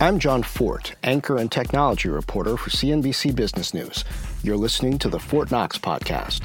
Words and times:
I'm 0.00 0.20
Jon 0.20 0.44
Fortt, 0.44 0.94
anchor 1.02 1.38
and 1.38 1.50
technology 1.50 2.08
reporter 2.08 2.56
for 2.56 2.70
CNBC 2.70 3.34
Business 3.34 3.74
News. 3.74 4.04
You're 4.44 4.56
listening 4.56 4.96
to 4.98 5.08
the 5.08 5.18
Fortt 5.18 5.50
Knox 5.50 5.76
podcast. 5.76 6.42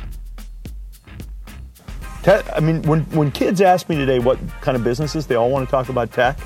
I 2.25 2.59
mean, 2.59 2.81
when, 2.81 3.01
when 3.11 3.29
kids 3.29 3.61
ask 3.61 3.89
me 3.89 3.95
today 3.95 4.17
what 4.17 4.39
kind 4.61 4.75
of 4.75 4.83
businesses, 4.83 5.27
they 5.27 5.35
all 5.35 5.51
want 5.51 5.67
to 5.67 5.71
talk 5.71 5.89
about 5.89 6.11
tech. 6.11 6.39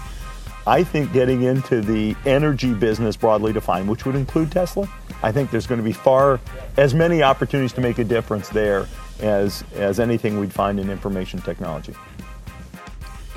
I 0.66 0.84
think 0.84 1.14
getting 1.14 1.44
into 1.44 1.80
the 1.80 2.14
energy 2.26 2.74
business 2.74 3.16
broadly 3.16 3.54
defined, 3.54 3.88
which 3.88 4.06
would 4.06 4.16
include 4.16 4.52
Tesla, 4.52 4.90
I 5.24 5.32
think 5.32 5.50
there's 5.50 5.66
going 5.66 5.80
to 5.80 5.86
be 5.86 5.94
far 5.94 6.42
as 6.76 6.94
many 6.94 7.24
opportunities 7.24 7.72
to 7.74 7.82
make 7.82 8.00
a 8.00 8.04
difference 8.04 8.50
there 8.50 8.86
as, 9.22 9.64
as 9.76 10.02
anything 10.02 10.42
we'd 10.42 10.52
find 10.52 10.78
in 10.78 10.90
information 10.90 11.42
technology. 11.42 11.94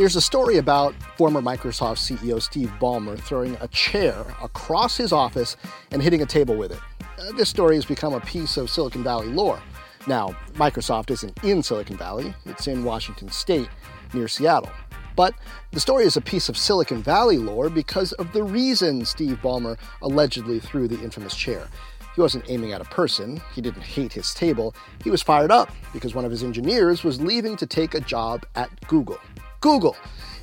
There's 0.01 0.17
a 0.17 0.23
story 0.23 0.57
about 0.57 0.95
former 1.19 1.43
Microsoft 1.43 1.99
CEO 1.99 2.41
Steve 2.41 2.73
Ballmer 2.81 3.21
throwing 3.21 3.59
a 3.61 3.69
chair 3.69 4.25
across 4.43 4.97
his 4.97 5.13
office 5.13 5.59
and 5.91 6.03
hitting 6.03 6.23
a 6.23 6.27
table 6.27 6.57
with 6.57 6.73
it. 6.73 6.79
Uh, 7.19 7.33
this 7.33 7.51
story 7.51 7.75
has 7.75 7.85
become 7.85 8.15
a 8.15 8.21
piece 8.21 8.57
of 8.57 8.71
Silicon 8.71 9.05
Valley 9.05 9.27
lore. 9.27 9.61
Now, 10.07 10.29
Microsoft 10.55 11.11
isn't 11.11 11.45
in 11.45 11.63
Silicon 11.63 11.99
Valley, 11.99 12.33
it's 12.47 12.67
in 12.67 12.83
Washington 12.83 13.29
State, 13.29 13.69
near 14.15 14.27
Seattle. 14.27 14.71
But 15.17 15.35
the 15.71 15.81
story 15.81 16.05
is 16.05 16.17
a 16.17 16.23
piece 16.23 16.49
of 16.49 16.57
Silicon 16.57 17.03
Valley 17.03 17.37
lore 17.37 17.69
because 17.69 18.13
of 18.13 18.33
the 18.33 18.43
reason 18.43 19.05
Steve 19.05 19.39
Ballmer 19.43 19.77
allegedly 20.01 20.61
threw 20.61 20.89
the 20.89 21.03
infamous 21.05 21.37
chair. 21.37 21.69
He 22.15 22.23
wasn't 22.23 22.49
aiming 22.49 22.73
at 22.73 22.81
a 22.81 22.87
person, 22.87 23.39
he 23.55 23.61
didn't 23.61 23.83
hate 23.83 24.15
his 24.15 24.33
table, 24.33 24.75
he 25.05 25.11
was 25.11 25.21
fired 25.21 25.51
up 25.51 25.71
because 25.93 26.15
one 26.15 26.25
of 26.25 26.31
his 26.31 26.43
engineers 26.43 27.05
was 27.05 27.21
leaving 27.21 27.55
to 27.59 27.67
take 27.67 27.95
a 27.95 28.01
job 28.01 28.47
at 28.55 28.71
Google. 28.89 29.19
Google. 29.61 29.95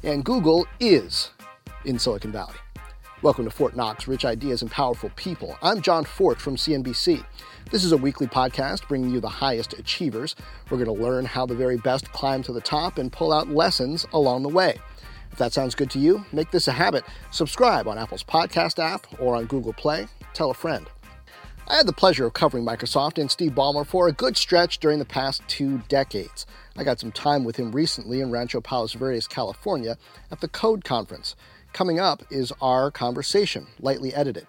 And 0.04 0.24
Google 0.24 0.68
is 0.80 1.32
in 1.86 1.98
Silicon 1.98 2.32
Valley. 2.32 2.54
Welcome 3.24 3.46
to 3.46 3.52
Fortt 3.52 3.76
Knox 3.76 4.08
Rich 4.08 4.26
Ideas 4.26 4.62
and 4.62 4.70
Powerful 4.70 5.10
People. 5.16 5.58
I'm 5.64 5.82
Jon 5.82 6.04
Fortt 6.04 6.40
from 6.40 6.56
CNBC. 6.56 7.26
This 7.72 7.84
is 7.84 7.92
a 7.92 7.98
weekly 7.98 8.28
podcast 8.28 8.88
bringing 8.88 9.10
you 9.10 9.20
the 9.20 9.28
highest 9.28 9.74
achievers. 9.74 10.36
We're 10.70 10.78
going 10.78 10.96
to 10.96 11.04
learn 11.04 11.26
how 11.26 11.48
the 11.48 11.56
very 11.56 11.78
best 11.78 12.12
climb 12.12 12.44
to 12.44 12.54
the 12.54 12.62
top 12.62 13.00
and 13.00 13.12
pull 13.12 13.34
out 13.34 13.50
lessons 13.50 14.06
along 14.14 14.44
the 14.44 14.50
way. 14.50 14.78
If 15.32 15.40
that 15.40 15.52
sounds 15.52 15.74
good 15.74 15.90
to 15.92 16.00
you, 16.00 16.24
make 16.32 16.52
this 16.52 16.68
a 16.68 16.72
habit. 16.72 17.04
Subscribe 17.32 17.88
on 17.88 17.98
Apple's 17.98 18.24
podcast 18.24 18.78
app 18.78 19.08
or 19.20 19.36
on 19.36 19.46
Google 19.46 19.74
Play. 19.74 20.08
Tell 20.36 20.52
a 20.52 20.54
friend. 20.54 20.88
I 21.70 21.76
had 21.76 21.86
the 21.86 21.92
pleasure 21.92 22.26
of 22.26 22.34
covering 22.34 22.64
Microsoft 22.64 23.18
and 23.18 23.30
Steve 23.30 23.52
Ballmer 23.52 23.86
for 23.86 24.08
a 24.08 24.14
good 24.14 24.38
stretch 24.38 24.80
during 24.80 25.00
the 25.00 25.06
past 25.06 25.42
two 25.50 25.80
decades. 25.90 26.46
I 26.78 26.86
got 26.86 26.98
some 26.98 27.12
time 27.12 27.44
with 27.44 27.58
him 27.58 27.74
recently 27.74 28.22
in 28.22 28.32
Rancho 28.32 28.62
Palos 28.62 28.94
Verdes, 28.94 29.28
California, 29.28 29.98
at 30.32 30.40
the 30.40 30.48
Code 30.48 30.86
Conference. 30.86 31.36
Coming 31.74 32.00
up 32.00 32.24
is 32.30 32.54
our 32.62 32.90
conversation, 32.90 33.68
lightly 33.82 34.14
edited. 34.14 34.48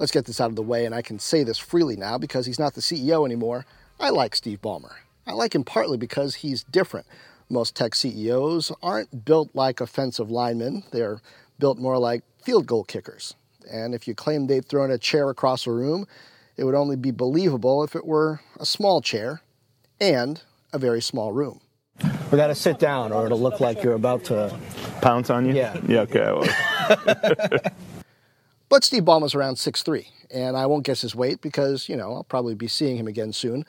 Let's 0.00 0.10
get 0.10 0.24
this 0.24 0.40
out 0.40 0.50
of 0.50 0.56
the 0.56 0.62
way, 0.62 0.84
and 0.84 0.92
I 0.92 1.02
can 1.02 1.20
say 1.20 1.44
this 1.44 1.56
freely 1.56 1.94
now 1.94 2.18
because 2.18 2.46
he's 2.46 2.58
not 2.58 2.74
the 2.74 2.80
CEO 2.80 3.24
anymore. 3.24 3.64
I 4.00 4.10
like 4.10 4.34
Steve 4.34 4.60
Ballmer. 4.60 4.94
I 5.28 5.34
like 5.34 5.54
him 5.54 5.62
partly 5.62 5.98
because 5.98 6.36
he's 6.36 6.64
different. 6.64 7.06
Most 7.48 7.76
tech 7.76 7.94
CEOs 7.94 8.72
aren't 8.82 9.24
built 9.24 9.50
like 9.54 9.80
offensive 9.80 10.32
linemen, 10.32 10.82
they're 10.90 11.20
built 11.60 11.78
more 11.78 11.98
like 11.98 12.24
field 12.42 12.66
goal 12.66 12.82
kickers. 12.82 13.34
And 13.70 13.94
if 13.94 14.08
you 14.08 14.16
claim 14.16 14.48
they've 14.48 14.64
thrown 14.64 14.90
a 14.90 14.98
chair 14.98 15.30
across 15.30 15.64
a 15.64 15.70
room, 15.70 16.08
it 16.60 16.64
would 16.64 16.74
only 16.74 16.94
be 16.94 17.10
believable 17.10 17.82
if 17.82 17.96
it 17.96 18.04
were 18.04 18.40
a 18.58 18.66
small 18.66 19.00
chair 19.00 19.40
and 19.98 20.42
a 20.74 20.78
very 20.78 21.00
small 21.00 21.32
room. 21.32 21.58
We 22.30 22.36
got 22.36 22.48
to 22.48 22.54
sit 22.54 22.78
down, 22.78 23.12
or 23.12 23.24
it'll 23.24 23.40
look 23.40 23.60
like 23.60 23.82
you're 23.82 23.94
about 23.94 24.24
to 24.24 24.54
pounce 25.00 25.30
on 25.30 25.46
you. 25.46 25.54
Yeah. 25.54 25.80
Yeah. 25.88 26.00
Okay. 26.00 26.50
but 28.68 28.84
Steve 28.84 29.04
Ballmer's 29.04 29.34
around 29.34 29.54
6'3", 29.54 30.06
and 30.30 30.54
I 30.54 30.66
won't 30.66 30.84
guess 30.84 31.00
his 31.00 31.14
weight 31.14 31.40
because 31.40 31.88
you 31.88 31.96
know 31.96 32.12
I'll 32.12 32.24
probably 32.24 32.54
be 32.54 32.68
seeing 32.68 32.98
him 32.98 33.08
again 33.08 33.32
soon. 33.32 33.64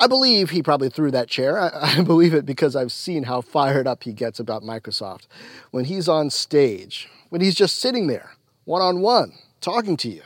I 0.00 0.08
believe 0.08 0.50
he 0.50 0.60
probably 0.60 0.88
threw 0.88 1.12
that 1.12 1.28
chair. 1.28 1.56
I, 1.56 1.98
I, 1.98 2.02
believe 2.02 2.34
it 2.34 2.44
because 2.44 2.74
I've 2.74 2.90
seen 2.90 3.22
how 3.22 3.42
fired 3.42 3.86
up 3.86 4.02
he 4.02 4.12
gets 4.12 4.40
about 4.40 4.64
Microsoft. 4.64 5.28
When 5.70 5.84
he's 5.84 6.08
on 6.08 6.30
stage, 6.30 7.08
when 7.28 7.40
he's 7.40 7.54
just 7.54 7.78
sitting 7.78 8.08
there, 8.08 8.32
one 8.64 8.82
on 8.82 9.02
one, 9.02 9.34
talking 9.60 9.96
to 9.98 10.08
you, 10.08 10.22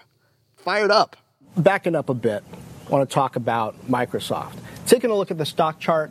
fired 0.56 0.90
up 0.90 1.16
backing 1.56 1.94
up 1.94 2.08
a 2.08 2.14
bit, 2.14 2.42
I 2.86 2.90
want 2.90 3.08
to 3.08 3.12
talk 3.12 3.36
about 3.36 3.76
Microsoft. 3.88 4.54
Taking 4.86 5.10
a 5.10 5.14
look 5.14 5.30
at 5.30 5.38
the 5.38 5.46
stock 5.46 5.78
chart, 5.78 6.10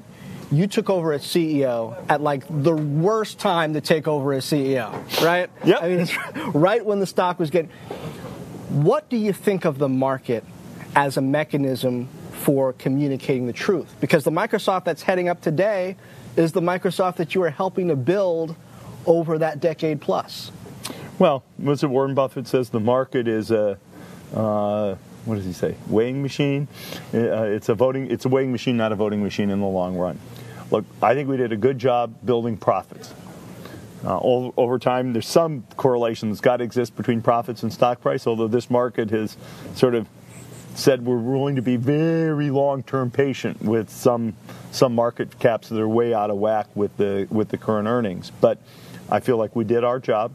you 0.51 0.67
took 0.67 0.89
over 0.89 1.13
as 1.13 1.23
CEO 1.23 1.97
at 2.09 2.21
like 2.21 2.43
the 2.49 2.73
worst 2.73 3.39
time 3.39 3.73
to 3.73 3.81
take 3.81 4.07
over 4.07 4.33
as 4.33 4.45
CEO, 4.45 4.91
right? 5.21 5.49
Yeah. 5.63 5.79
I 5.79 5.89
mean, 5.89 5.99
it's 6.01 6.13
right 6.53 6.85
when 6.85 6.99
the 6.99 7.07
stock 7.07 7.39
was 7.39 7.49
getting. 7.49 7.71
What 8.69 9.09
do 9.09 9.17
you 9.17 9.33
think 9.33 9.65
of 9.65 9.77
the 9.77 9.89
market 9.89 10.43
as 10.95 11.17
a 11.17 11.21
mechanism 11.21 12.07
for 12.31 12.73
communicating 12.73 13.47
the 13.47 13.53
truth? 13.53 13.93
Because 13.99 14.23
the 14.23 14.31
Microsoft 14.31 14.85
that's 14.85 15.01
heading 15.01 15.27
up 15.27 15.41
today 15.41 15.97
is 16.35 16.51
the 16.51 16.61
Microsoft 16.61 17.15
that 17.15 17.35
you 17.35 17.41
are 17.43 17.49
helping 17.49 17.87
to 17.87 17.95
build 17.95 18.55
over 19.05 19.37
that 19.39 19.59
decade 19.59 19.99
plus. 19.99 20.51
Well, 21.17 21.43
it 21.59 21.89
Warren 21.89 22.13
Buffett 22.13 22.47
says? 22.47 22.69
The 22.69 22.79
market 22.79 23.27
is 23.27 23.49
a 23.51 23.79
uh, 24.33 24.95
what 25.27 25.35
does 25.35 25.45
he 25.45 25.53
say? 25.53 25.75
Weighing 25.87 26.21
machine. 26.21 26.67
Uh, 27.13 27.43
it's 27.43 27.69
a 27.69 27.75
voting. 27.75 28.09
It's 28.09 28.25
a 28.25 28.29
weighing 28.29 28.51
machine, 28.51 28.77
not 28.77 28.91
a 28.91 28.95
voting 28.95 29.21
machine 29.21 29.49
in 29.49 29.59
the 29.59 29.67
long 29.67 29.97
run. 29.97 30.19
Look, 30.71 30.85
I 31.01 31.13
think 31.13 31.29
we 31.29 31.37
did 31.37 31.51
a 31.51 31.57
good 31.57 31.77
job 31.77 32.13
building 32.25 32.57
profits. 32.57 33.13
Uh, 34.05 34.19
over 34.19 34.79
time, 34.79 35.11
there's 35.11 35.27
some 35.27 35.63
correlation 35.75 36.29
that's 36.29 36.41
got 36.41 36.57
to 36.57 36.63
exist 36.63 36.95
between 36.95 37.21
profits 37.21 37.63
and 37.63 37.73
stock 37.73 37.99
price. 37.99 38.25
Although 38.25 38.47
this 38.47 38.69
market 38.69 39.09
has 39.09 39.37
sort 39.75 39.95
of 39.95 40.07
said 40.75 41.05
we're 41.05 41.17
willing 41.17 41.55
to 41.55 41.61
be 41.61 41.75
very 41.75 42.51
long-term 42.51 43.09
patient 43.09 43.61
with 43.61 43.89
some 43.89 44.35
some 44.71 44.93
market 44.93 45.39
caps 45.39 45.69
that 45.69 45.79
are 45.79 45.87
way 45.87 46.13
out 46.13 46.29
of 46.29 46.37
whack 46.37 46.67
with 46.75 46.95
the 46.97 47.27
with 47.29 47.49
the 47.49 47.57
current 47.57 47.87
earnings. 47.87 48.31
But 48.39 48.59
I 49.09 49.19
feel 49.19 49.37
like 49.37 49.55
we 49.55 49.63
did 49.63 49.83
our 49.83 49.99
job. 49.99 50.33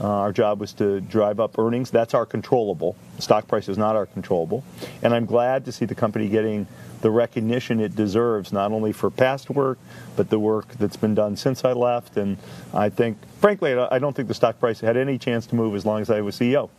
Uh, 0.00 0.06
our 0.06 0.32
job 0.32 0.60
was 0.60 0.72
to 0.74 1.00
drive 1.00 1.40
up 1.40 1.58
earnings. 1.58 1.90
That's 1.90 2.14
our 2.14 2.24
controllable. 2.24 2.96
Stock 3.18 3.48
price 3.48 3.68
is 3.68 3.76
not 3.76 3.96
our 3.96 4.06
controllable. 4.06 4.62
And 5.02 5.12
I'm 5.12 5.26
glad 5.26 5.64
to 5.64 5.72
see 5.72 5.84
the 5.86 5.94
company 5.94 6.28
getting 6.28 6.66
the 7.00 7.10
recognition 7.10 7.80
it 7.80 7.96
deserves, 7.96 8.52
not 8.52 8.72
only 8.72 8.92
for 8.92 9.10
past 9.10 9.50
work, 9.50 9.78
but 10.16 10.30
the 10.30 10.38
work 10.38 10.68
that's 10.74 10.96
been 10.96 11.14
done 11.14 11.36
since 11.36 11.64
I 11.64 11.72
left. 11.72 12.16
And 12.16 12.38
I 12.72 12.88
think, 12.88 13.18
frankly, 13.40 13.74
I 13.74 13.98
don't 13.98 14.14
think 14.14 14.28
the 14.28 14.34
stock 14.34 14.58
price 14.60 14.80
had 14.80 14.96
any 14.96 15.18
chance 15.18 15.46
to 15.48 15.54
move 15.54 15.74
as 15.74 15.84
long 15.84 16.00
as 16.00 16.10
I 16.10 16.20
was 16.20 16.38
CEO. 16.38 16.70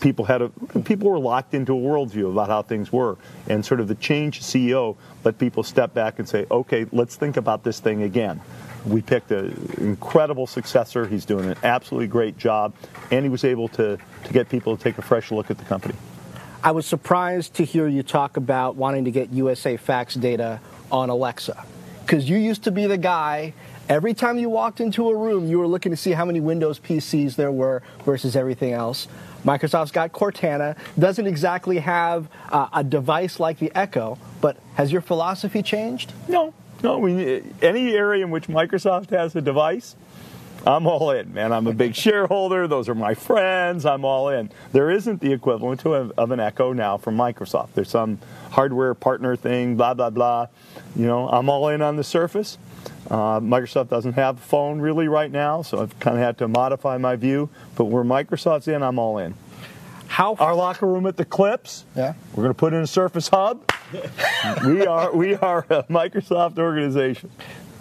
People 0.00 0.24
had 0.24 0.40
a, 0.40 0.48
people 0.84 1.10
were 1.10 1.18
locked 1.18 1.52
into 1.52 1.74
a 1.74 1.76
worldview 1.76 2.32
about 2.32 2.48
how 2.48 2.62
things 2.62 2.90
were, 2.90 3.18
and 3.48 3.64
sort 3.64 3.80
of 3.80 3.88
the 3.88 3.94
change 3.96 4.40
CEO 4.40 4.96
let 5.24 5.38
people 5.38 5.62
step 5.62 5.92
back 5.92 6.18
and 6.18 6.26
say, 6.26 6.46
okay, 6.50 6.86
let's 6.90 7.16
think 7.16 7.36
about 7.36 7.64
this 7.64 7.80
thing 7.80 8.02
again. 8.02 8.40
We 8.86 9.02
picked 9.02 9.30
an 9.30 9.74
incredible 9.78 10.46
successor. 10.46 11.06
He's 11.06 11.24
doing 11.24 11.50
an 11.50 11.56
absolutely 11.62 12.08
great 12.08 12.38
job, 12.38 12.74
and 13.10 13.24
he 13.24 13.28
was 13.28 13.44
able 13.44 13.68
to, 13.68 13.98
to 14.24 14.32
get 14.32 14.48
people 14.48 14.76
to 14.76 14.82
take 14.82 14.98
a 14.98 15.02
fresh 15.02 15.30
look 15.30 15.50
at 15.50 15.58
the 15.58 15.64
company. 15.64 15.94
I 16.62 16.72
was 16.72 16.86
surprised 16.86 17.54
to 17.54 17.64
hear 17.64 17.88
you 17.88 18.02
talk 18.02 18.36
about 18.36 18.76
wanting 18.76 19.04
to 19.06 19.10
get 19.10 19.30
USA 19.30 19.76
Facts 19.76 20.14
data 20.14 20.60
on 20.92 21.08
Alexa. 21.08 21.64
Because 22.02 22.28
you 22.28 22.36
used 22.36 22.64
to 22.64 22.70
be 22.70 22.86
the 22.86 22.98
guy, 22.98 23.54
every 23.88 24.14
time 24.14 24.38
you 24.38 24.50
walked 24.50 24.80
into 24.80 25.08
a 25.08 25.16
room, 25.16 25.48
you 25.48 25.58
were 25.58 25.66
looking 25.66 25.90
to 25.90 25.96
see 25.96 26.10
how 26.10 26.24
many 26.24 26.40
Windows 26.40 26.78
PCs 26.78 27.36
there 27.36 27.52
were 27.52 27.82
versus 28.04 28.36
everything 28.36 28.72
else. 28.72 29.08
Microsoft's 29.44 29.92
got 29.92 30.12
Cortana, 30.12 30.76
doesn't 30.98 31.26
exactly 31.26 31.78
have 31.78 32.28
uh, 32.50 32.68
a 32.72 32.84
device 32.84 33.40
like 33.40 33.58
the 33.58 33.72
Echo, 33.74 34.18
but 34.40 34.58
has 34.74 34.92
your 34.92 35.00
philosophy 35.00 35.62
changed? 35.62 36.12
No, 36.28 36.52
no, 36.82 36.98
we, 36.98 37.42
any 37.62 37.94
area 37.94 38.24
in 38.24 38.30
which 38.30 38.48
Microsoft 38.48 39.10
has 39.10 39.34
a 39.36 39.40
device, 39.40 39.96
I'm 40.66 40.86
all 40.86 41.10
in, 41.12 41.32
man. 41.32 41.52
I'm 41.52 41.66
a 41.66 41.72
big 41.72 41.94
shareholder. 41.94 42.68
Those 42.68 42.88
are 42.88 42.94
my 42.94 43.14
friends. 43.14 43.86
I'm 43.86 44.04
all 44.04 44.28
in. 44.28 44.50
There 44.72 44.90
isn't 44.90 45.20
the 45.20 45.32
equivalent 45.32 45.80
to 45.80 45.94
a, 45.94 46.10
of 46.18 46.30
an 46.30 46.40
Echo 46.40 46.72
now 46.72 46.98
from 46.98 47.16
Microsoft. 47.16 47.70
There's 47.74 47.88
some 47.88 48.18
hardware 48.50 48.94
partner 48.94 49.36
thing, 49.36 49.76
blah 49.76 49.94
blah 49.94 50.10
blah. 50.10 50.48
You 50.94 51.06
know, 51.06 51.28
I'm 51.28 51.48
all 51.48 51.68
in 51.68 51.80
on 51.80 51.96
the 51.96 52.04
Surface. 52.04 52.58
Uh, 53.08 53.40
Microsoft 53.40 53.88
doesn't 53.88 54.12
have 54.12 54.36
a 54.36 54.40
phone 54.40 54.80
really 54.80 55.08
right 55.08 55.30
now, 55.30 55.62
so 55.62 55.80
I've 55.82 55.98
kind 55.98 56.16
of 56.16 56.22
had 56.22 56.38
to 56.38 56.48
modify 56.48 56.98
my 56.98 57.16
view. 57.16 57.48
But 57.74 57.86
where 57.86 58.04
Microsoft's 58.04 58.68
in, 58.68 58.82
I'm 58.82 58.98
all 58.98 59.18
in. 59.18 59.34
How 60.08 60.34
our 60.34 60.54
locker 60.54 60.86
room 60.86 61.06
at 61.06 61.16
the 61.16 61.24
Clips? 61.24 61.84
Yeah, 61.96 62.14
we're 62.34 62.42
going 62.42 62.54
to 62.54 62.58
put 62.58 62.74
in 62.74 62.82
a 62.82 62.86
Surface 62.86 63.28
Hub. 63.28 63.62
We 64.64 64.86
are 64.86 65.14
we 65.14 65.34
are 65.36 65.66
a 65.70 65.82
Microsoft 65.84 66.58
organization. 66.58 67.30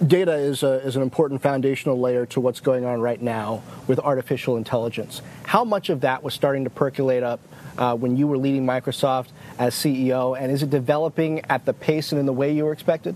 data 0.06 0.34
is, 0.34 0.64
a, 0.64 0.86
is 0.86 0.96
an 0.96 1.02
important 1.02 1.42
foundational 1.42 2.00
layer 2.00 2.26
to 2.28 2.40
what's 2.40 2.60
going 2.60 2.86
on 2.86 3.02
right 3.02 3.22
now 3.22 3.62
with 3.88 4.00
artificial 4.00 4.58
intelligence. 4.58 5.22
How 5.44 5.64
much 5.64 5.90
of 5.90 6.02
that 6.02 6.24
was 6.24 6.34
starting 6.34 6.64
to 6.64 6.70
percolate 6.70 7.24
up 7.24 7.40
uh, 7.78 7.96
when 7.96 8.18
you 8.18 8.28
were 8.28 8.38
leading 8.38 8.66
Microsoft 8.66 9.30
as 9.58 9.74
CEO, 9.74 10.38
and 10.38 10.52
is 10.52 10.64
it 10.64 10.70
developing 10.70 11.42
at 11.50 11.66
the 11.66 11.74
pace 11.74 12.12
and 12.12 12.20
in 12.20 12.26
the 12.26 12.34
way 12.34 12.52
you 12.52 12.66
were 12.66 12.74
expected? 12.74 13.16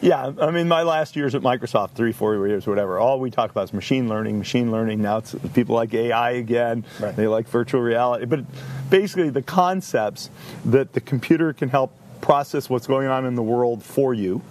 Yeah, 0.00 0.32
I 0.40 0.50
mean, 0.50 0.66
my 0.66 0.82
last 0.82 1.14
years 1.14 1.34
at 1.34 1.42
Microsoft, 1.42 1.92
three, 1.92 2.12
four 2.12 2.46
years, 2.46 2.66
whatever, 2.66 2.98
all 2.98 3.20
we 3.20 3.30
talk 3.30 3.50
about 3.50 3.64
is 3.64 3.72
machine 3.72 4.08
learning, 4.08 4.38
machine 4.38 4.72
learning. 4.72 5.00
Now 5.00 5.18
it's 5.18 5.34
people 5.54 5.76
like 5.76 5.94
AI 5.94 6.32
again, 6.32 6.84
right. 6.98 7.14
they 7.14 7.28
like 7.28 7.48
virtual 7.48 7.80
reality. 7.80 8.26
But 8.26 8.44
basically, 8.90 9.30
the 9.30 9.42
concepts 9.42 10.28
that 10.64 10.92
the 10.92 11.00
computer 11.00 11.52
can 11.52 11.68
help 11.68 11.96
process 12.20 12.68
what's 12.68 12.86
going 12.86 13.08
on 13.08 13.24
in 13.26 13.34
the 13.34 13.42
world 13.42 13.82
for 13.82 14.14
you. 14.14 14.42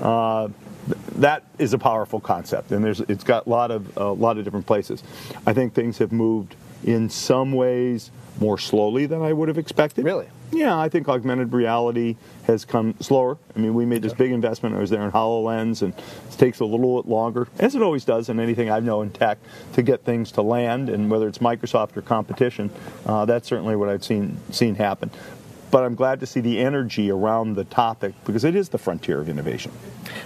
Uh, 0.00 0.48
that 1.16 1.44
is 1.58 1.72
a 1.74 1.78
powerful 1.78 2.20
concept, 2.20 2.72
and 2.72 2.82
there's 2.84 3.00
it's 3.00 3.24
got 3.24 3.46
a 3.46 3.50
lot 3.50 3.70
of 3.70 3.96
a 3.96 4.12
lot 4.12 4.38
of 4.38 4.44
different 4.44 4.66
places. 4.66 5.02
I 5.46 5.52
think 5.52 5.74
things 5.74 5.98
have 5.98 6.12
moved 6.12 6.54
in 6.84 7.10
some 7.10 7.52
ways 7.52 8.10
more 8.40 8.58
slowly 8.58 9.06
than 9.06 9.20
I 9.20 9.32
would 9.32 9.48
have 9.48 9.58
expected. 9.58 10.04
Really? 10.04 10.28
Yeah, 10.50 10.78
I 10.78 10.88
think 10.88 11.08
augmented 11.08 11.52
reality 11.52 12.16
has 12.46 12.64
come 12.64 12.94
slower. 13.00 13.36
I 13.54 13.58
mean, 13.58 13.74
we 13.74 13.84
made 13.84 14.00
this 14.00 14.14
big 14.14 14.32
investment. 14.32 14.74
I 14.74 14.78
was 14.78 14.88
there 14.88 15.02
in 15.02 15.12
HoloLens, 15.12 15.82
and 15.82 15.92
it 15.92 16.38
takes 16.38 16.60
a 16.60 16.64
little 16.64 17.02
bit 17.02 17.10
longer, 17.10 17.48
as 17.58 17.74
it 17.74 17.82
always 17.82 18.04
does 18.04 18.30
in 18.30 18.40
anything 18.40 18.70
I 18.70 18.80
know 18.80 19.02
in 19.02 19.10
tech, 19.10 19.38
to 19.74 19.82
get 19.82 20.04
things 20.04 20.32
to 20.32 20.42
land. 20.42 20.88
And 20.88 21.10
whether 21.10 21.28
it's 21.28 21.38
Microsoft 21.38 21.96
or 21.98 22.02
competition, 22.02 22.70
uh, 23.04 23.26
that's 23.26 23.46
certainly 23.46 23.76
what 23.76 23.90
I've 23.90 24.04
seen 24.04 24.38
seen 24.50 24.74
happen. 24.76 25.10
But 25.70 25.84
I'm 25.84 25.94
glad 25.94 26.20
to 26.20 26.26
see 26.26 26.40
the 26.40 26.58
energy 26.58 27.10
around 27.10 27.54
the 27.54 27.64
topic 27.64 28.14
because 28.24 28.44
it 28.44 28.54
is 28.54 28.70
the 28.70 28.78
frontier 28.78 29.20
of 29.20 29.28
innovation. 29.28 29.72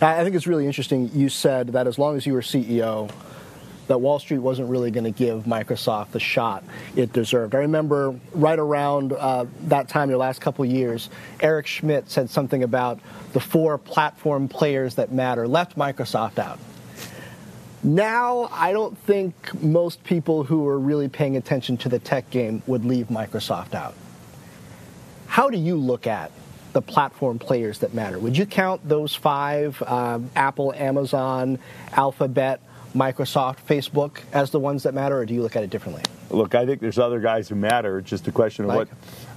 I 0.01 0.23
think 0.23 0.37
it's 0.37 0.47
really 0.47 0.67
interesting. 0.67 1.11
You 1.13 1.29
said 1.29 1.69
that 1.69 1.87
as 1.87 1.99
long 1.99 2.17
as 2.17 2.27
you 2.27 2.33
were 2.33 2.43
CEO, 2.43 3.11
that 3.89 3.99
Wall 3.99 4.19
Street 4.19 4.39
wasn't 4.39 4.69
really 4.69 4.91
going 4.91 5.05
to 5.05 5.11
give 5.11 5.45
Microsoft 5.45 6.13
the 6.13 6.21
shot 6.21 6.65
it 6.97 7.13
deserved. 7.13 7.55
I 7.55 7.59
remember 7.59 8.19
right 8.33 8.59
around 8.59 9.13
uh, 9.13 9.47
that 9.65 9.89
time, 9.89 10.11
the 10.11 10.17
last 10.17 10.41
couple 10.41 10.65
years, 10.65 11.11
Eric 11.41 11.67
Schmidt 11.67 12.11
said 12.11 12.31
something 12.31 12.63
about 12.63 13.01
the 13.33 13.41
four 13.41 13.79
platform 13.79 14.49
players 14.49 14.95
that 14.95 15.13
matter, 15.13 15.49
left 15.49 15.77
Microsoft 15.77 16.39
out. 16.39 16.59
Now, 17.85 18.49
I 18.53 18.73
don't 18.73 18.97
think 18.97 19.61
most 19.61 20.05
people 20.05 20.45
who 20.45 20.69
are 20.69 20.79
really 20.79 21.09
paying 21.09 21.37
attention 21.37 21.77
to 21.79 21.89
the 21.89 21.99
tech 21.99 22.31
game 22.31 22.63
would 22.69 22.85
leave 22.85 23.09
Microsoft 23.09 23.75
out. 23.75 23.95
How 25.33 25.49
do 25.49 25.57
you 25.57 25.77
look 25.77 26.07
at 26.07 26.31
the 26.75 26.83
platform 26.83 27.39
players 27.39 27.79
that 27.79 27.95
matter? 27.95 28.19
Would 28.19 28.37
you 28.37 28.45
count 28.45 28.87
those 28.87 29.15
five, 29.15 29.81
um, 29.81 30.29
Apple, 30.37 30.75
Amazon, 30.75 31.59
Alphabet, 31.93 32.61
Microsoft, 32.95 33.65
Facebook 33.67 34.19
as 34.35 34.51
the 34.51 34.61
ones 34.61 34.83
that 34.83 34.93
matter, 34.93 35.17
or 35.17 35.25
do 35.25 35.33
you 35.33 35.41
look 35.41 35.57
at 35.57 35.63
it 35.63 35.71
differently? 35.71 36.03
Look, 36.29 36.55
I 36.55 36.67
think 36.67 36.83
there's 36.83 36.99
other 36.99 37.19
guys 37.19 37.49
who 37.49 37.55
matter. 37.55 37.97
It's 37.97 38.11
just 38.11 38.29
a 38.29 38.31
question 38.31 38.67
of 38.67 38.69
like? 38.69 38.77
what. 38.77 38.89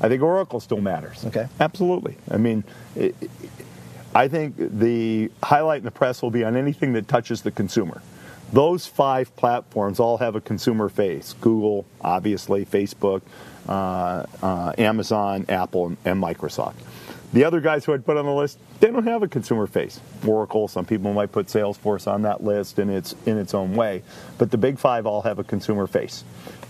I 0.02 0.10
think 0.10 0.22
Oracle 0.22 0.60
still 0.60 0.82
matters. 0.82 1.24
Okay. 1.28 1.48
Absolutely. 1.62 2.18
I 2.30 2.36
mean, 2.36 2.66
it, 2.98 3.16
I 4.14 4.28
think 4.28 4.56
the 4.58 5.32
highlight 5.44 5.78
in 5.78 5.86
the 5.86 5.92
press 5.92 6.22
will 6.22 6.30
be 6.30 6.44
on 6.44 6.58
anything 6.58 6.92
that 6.92 7.08
touches 7.08 7.44
the 7.44 7.52
consumer. 7.52 8.02
Those 8.52 8.86
five 8.86 9.34
platforms 9.38 10.02
all 10.02 10.18
have 10.18 10.36
a 10.36 10.42
consumer 10.42 10.90
face 10.90 11.36
Google, 11.40 11.86
obviously, 12.02 12.66
Facebook, 12.66 13.22
Uh, 13.68 14.26
uh, 14.44 14.74
Amazon, 14.78 15.46
Apple, 15.50 15.88
and, 15.88 15.98
and 16.06 16.22
Microsoft. 16.22 16.76
The 17.34 17.44
other 17.44 17.60
guys 17.60 17.84
who 17.84 17.94
I'd 17.94 18.06
put 18.06 18.16
on 18.16 18.26
the 18.26 18.32
list, 18.32 18.60
they 18.80 18.88
don't 18.92 19.08
have 19.08 19.24
a 19.24 19.28
consumer 19.28 19.68
face. 19.68 20.00
Oracle, 20.26 20.68
some 20.68 20.86
people 20.86 21.12
might 21.14 21.32
put 21.32 21.48
Salesforce 21.48 22.10
on 22.10 22.22
that 22.22 22.44
list 22.44 22.80
in 22.80 22.90
its 22.90 23.14
in 23.26 23.38
its 23.38 23.54
own 23.54 23.76
way, 23.76 24.04
but 24.38 24.52
the 24.52 24.58
big 24.58 24.80
five 24.80 25.06
all 25.06 25.22
have 25.24 25.40
a 25.40 25.44
consumer 25.44 25.88
face, 25.88 26.24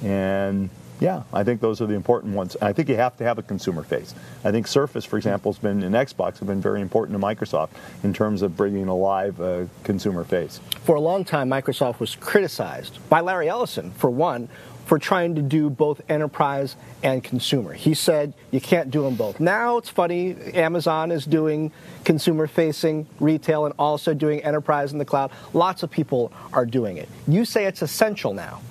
and 0.04 0.70
yeah, 1.00 1.24
I 1.34 1.44
think 1.44 1.62
those 1.62 1.82
are 1.82 1.86
the 1.86 1.94
important 1.94 2.36
ones. 2.36 2.56
I 2.62 2.72
think 2.72 2.90
you 2.90 2.96
have 2.96 3.18
to 3.18 3.24
have 3.24 3.38
a 3.38 3.44
consumer 3.44 3.84
face. 3.84 4.16
I 4.44 4.52
think 4.52 4.66
Surface, 4.66 5.04
for 5.04 5.18
example, 5.18 5.52
has 5.52 5.60
been 5.60 5.84
and 5.84 5.94
Xbox 5.94 6.40
have 6.40 6.48
been 6.48 6.62
very 6.62 6.82
important 6.82 7.20
to 7.20 7.26
Microsoft 7.26 7.70
in 8.04 8.14
terms 8.14 8.42
of 8.42 8.56
bringing 8.56 8.88
alive 8.88 9.40
a 9.40 9.68
consumer 9.84 10.24
face. 10.24 10.60
For 10.84 10.96
a 10.96 11.02
long 11.02 11.26
time, 11.26 11.50
Microsoft 11.50 12.00
was 12.00 12.16
criticized 12.16 12.98
by 13.10 13.20
Larry 13.22 13.50
Ellison, 13.50 13.92
for 13.92 14.10
one, 14.10 14.48
for 14.86 15.00
trying 15.00 15.36
to 15.36 15.42
do 15.42 15.70
both 15.70 16.02
enterprise 16.10 16.76
and 17.04 17.24
consumer. 17.24 17.74
He 17.74 17.94
said 17.94 18.34
you 18.52 18.62
can't 18.62 18.92
do 18.92 19.02
them 19.04 19.16
both. 19.16 19.40
Now 19.40 19.78
it's 19.78 19.90
funny, 19.90 20.36
Amazon 20.54 21.12
is 21.12 21.26
doing 21.26 21.72
consumer 22.04 22.48
facing 22.48 23.08
retail 23.20 23.66
and 23.66 23.74
also 23.78 24.14
doing 24.14 24.44
enterprise 24.44 24.94
in 24.94 25.00
the 25.00 25.06
cloud. 25.06 25.32
Lots 25.54 25.84
of 25.84 25.92
people 25.92 26.32
are 26.54 26.66
doing 26.66 26.98
it. 26.98 27.10
You 27.28 27.46
say 27.46 27.66
it's 27.66 27.82
essential 27.82 28.34
now. 28.34 28.62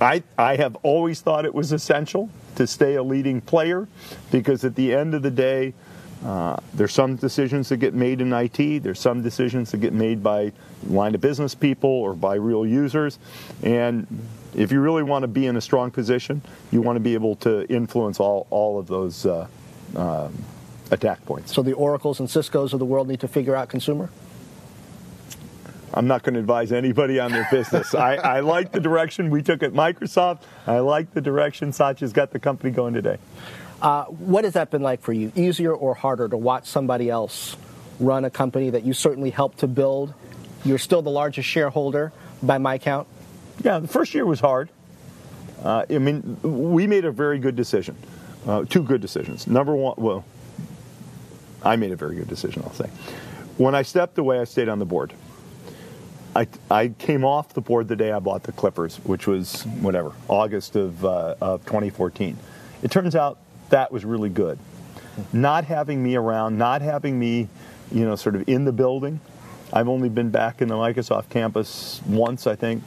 I, 0.00 0.22
I 0.36 0.56
have 0.56 0.76
always 0.82 1.20
thought 1.20 1.44
it 1.44 1.54
was 1.54 1.70
essential 1.70 2.28
to 2.56 2.66
stay 2.66 2.96
a 2.96 3.02
leading 3.02 3.40
player 3.40 3.86
because 4.30 4.64
at 4.64 4.74
the 4.74 4.92
end 4.94 5.14
of 5.14 5.22
the 5.22 5.30
day, 5.30 5.74
uh, 6.24 6.56
there's 6.74 6.92
some 6.92 7.16
decisions 7.16 7.68
that 7.68 7.78
get 7.78 7.94
made 7.94 8.20
in 8.20 8.32
IT. 8.32 8.82
There's 8.82 9.00
some 9.00 9.22
decisions 9.22 9.70
that 9.72 9.78
get 9.78 9.92
made 9.92 10.22
by 10.22 10.52
line 10.86 11.14
of 11.14 11.20
business 11.20 11.54
people 11.54 11.90
or 11.90 12.14
by 12.14 12.34
real 12.34 12.64
users. 12.64 13.18
And 13.62 14.06
if 14.54 14.72
you 14.72 14.80
really 14.80 15.02
want 15.02 15.22
to 15.22 15.28
be 15.28 15.46
in 15.46 15.56
a 15.56 15.60
strong 15.60 15.90
position, 15.90 16.42
you 16.70 16.82
want 16.82 16.96
to 16.96 17.00
be 17.00 17.14
able 17.14 17.36
to 17.36 17.66
influence 17.68 18.20
all, 18.20 18.46
all 18.50 18.78
of 18.78 18.86
those 18.86 19.26
uh, 19.26 19.46
uh, 19.96 20.28
attack 20.90 21.24
points. 21.24 21.54
So 21.54 21.62
the 21.62 21.72
Oracles 21.72 22.20
and 22.20 22.28
Cisco's 22.28 22.72
of 22.72 22.78
the 22.78 22.84
world 22.84 23.08
need 23.08 23.20
to 23.20 23.28
figure 23.28 23.56
out 23.56 23.68
consumer? 23.68 24.10
I'm 25.94 26.06
not 26.06 26.22
going 26.22 26.34
to 26.34 26.40
advise 26.40 26.72
anybody 26.72 27.20
on 27.20 27.32
their 27.32 27.46
business. 27.50 27.94
I, 27.94 28.14
I, 28.14 28.40
like 28.40 28.72
the 28.72 28.80
direction 28.80 29.28
we 29.28 29.42
took 29.42 29.62
at 29.62 29.72
Microsoft. 29.72 30.42
I 30.66 30.78
like 30.78 31.12
the 31.12 31.20
direction 31.20 31.72
Satya's 31.72 32.12
got 32.12 32.30
the 32.30 32.38
company 32.38 32.70
going 32.70 32.94
today. 32.94 33.18
Uh, 33.82 34.04
what 34.04 34.44
has 34.44 34.54
that 34.54 34.70
been 34.70 34.82
like 34.82 35.02
for 35.02 35.12
you? 35.12 35.32
Easier 35.34 35.74
or 35.74 35.94
harder 35.94 36.28
to 36.28 36.36
watch 36.36 36.66
somebody 36.66 37.10
else 37.10 37.56
run 38.00 38.24
a 38.24 38.30
company 38.30 38.70
that 38.70 38.84
you 38.84 38.94
certainly 38.94 39.30
helped 39.30 39.58
to 39.58 39.66
build? 39.66 40.14
You're 40.64 40.78
still 40.78 41.02
the 41.02 41.10
largest 41.10 41.48
shareholder 41.48 42.12
by 42.42 42.58
my 42.58 42.78
count. 42.78 43.06
Yeah, 43.62 43.78
the 43.78 43.88
first 43.88 44.14
year 44.14 44.26
was 44.26 44.40
hard. 44.40 44.68
Uh, 45.62 45.84
I 45.88 45.98
mean, 45.98 46.38
we 46.42 46.86
made 46.86 47.04
a 47.04 47.12
very 47.12 47.38
good 47.38 47.54
decision. 47.54 47.96
Uh, 48.46 48.64
two 48.64 48.82
good 48.82 49.00
decisions. 49.00 49.46
Number 49.46 49.76
one, 49.76 49.94
well, 49.96 50.24
I 51.62 51.76
made 51.76 51.92
a 51.92 51.96
very 51.96 52.16
good 52.16 52.28
decision, 52.28 52.62
I'll 52.64 52.72
say. 52.72 52.88
When 53.58 53.74
I 53.74 53.82
stepped 53.82 54.18
away, 54.18 54.40
I 54.40 54.44
stayed 54.44 54.68
on 54.68 54.78
the 54.78 54.84
board. 54.84 55.12
I, 56.34 56.48
I 56.70 56.88
came 56.88 57.24
off 57.24 57.52
the 57.52 57.60
board 57.60 57.88
the 57.88 57.96
day 57.96 58.10
I 58.10 58.18
bought 58.18 58.42
the 58.42 58.52
Clippers, 58.52 58.96
which 59.04 59.26
was 59.26 59.62
whatever, 59.80 60.12
August 60.28 60.76
of, 60.76 61.04
uh, 61.04 61.36
of 61.40 61.64
2014. 61.66 62.36
It 62.82 62.90
turns 62.90 63.14
out 63.14 63.38
that 63.68 63.92
was 63.92 64.04
really 64.04 64.30
good. 64.30 64.58
Not 65.32 65.64
having 65.64 66.02
me 66.02 66.16
around, 66.16 66.56
not 66.56 66.80
having 66.80 67.18
me, 67.18 67.48
you 67.92 68.04
know, 68.04 68.16
sort 68.16 68.34
of 68.34 68.48
in 68.48 68.64
the 68.64 68.72
building, 68.72 69.20
I've 69.72 69.88
only 69.88 70.10
been 70.10 70.30
back 70.30 70.60
in 70.60 70.68
the 70.68 70.74
Microsoft 70.74 71.30
campus 71.30 72.02
once, 72.06 72.46
I 72.46 72.54
think, 72.54 72.82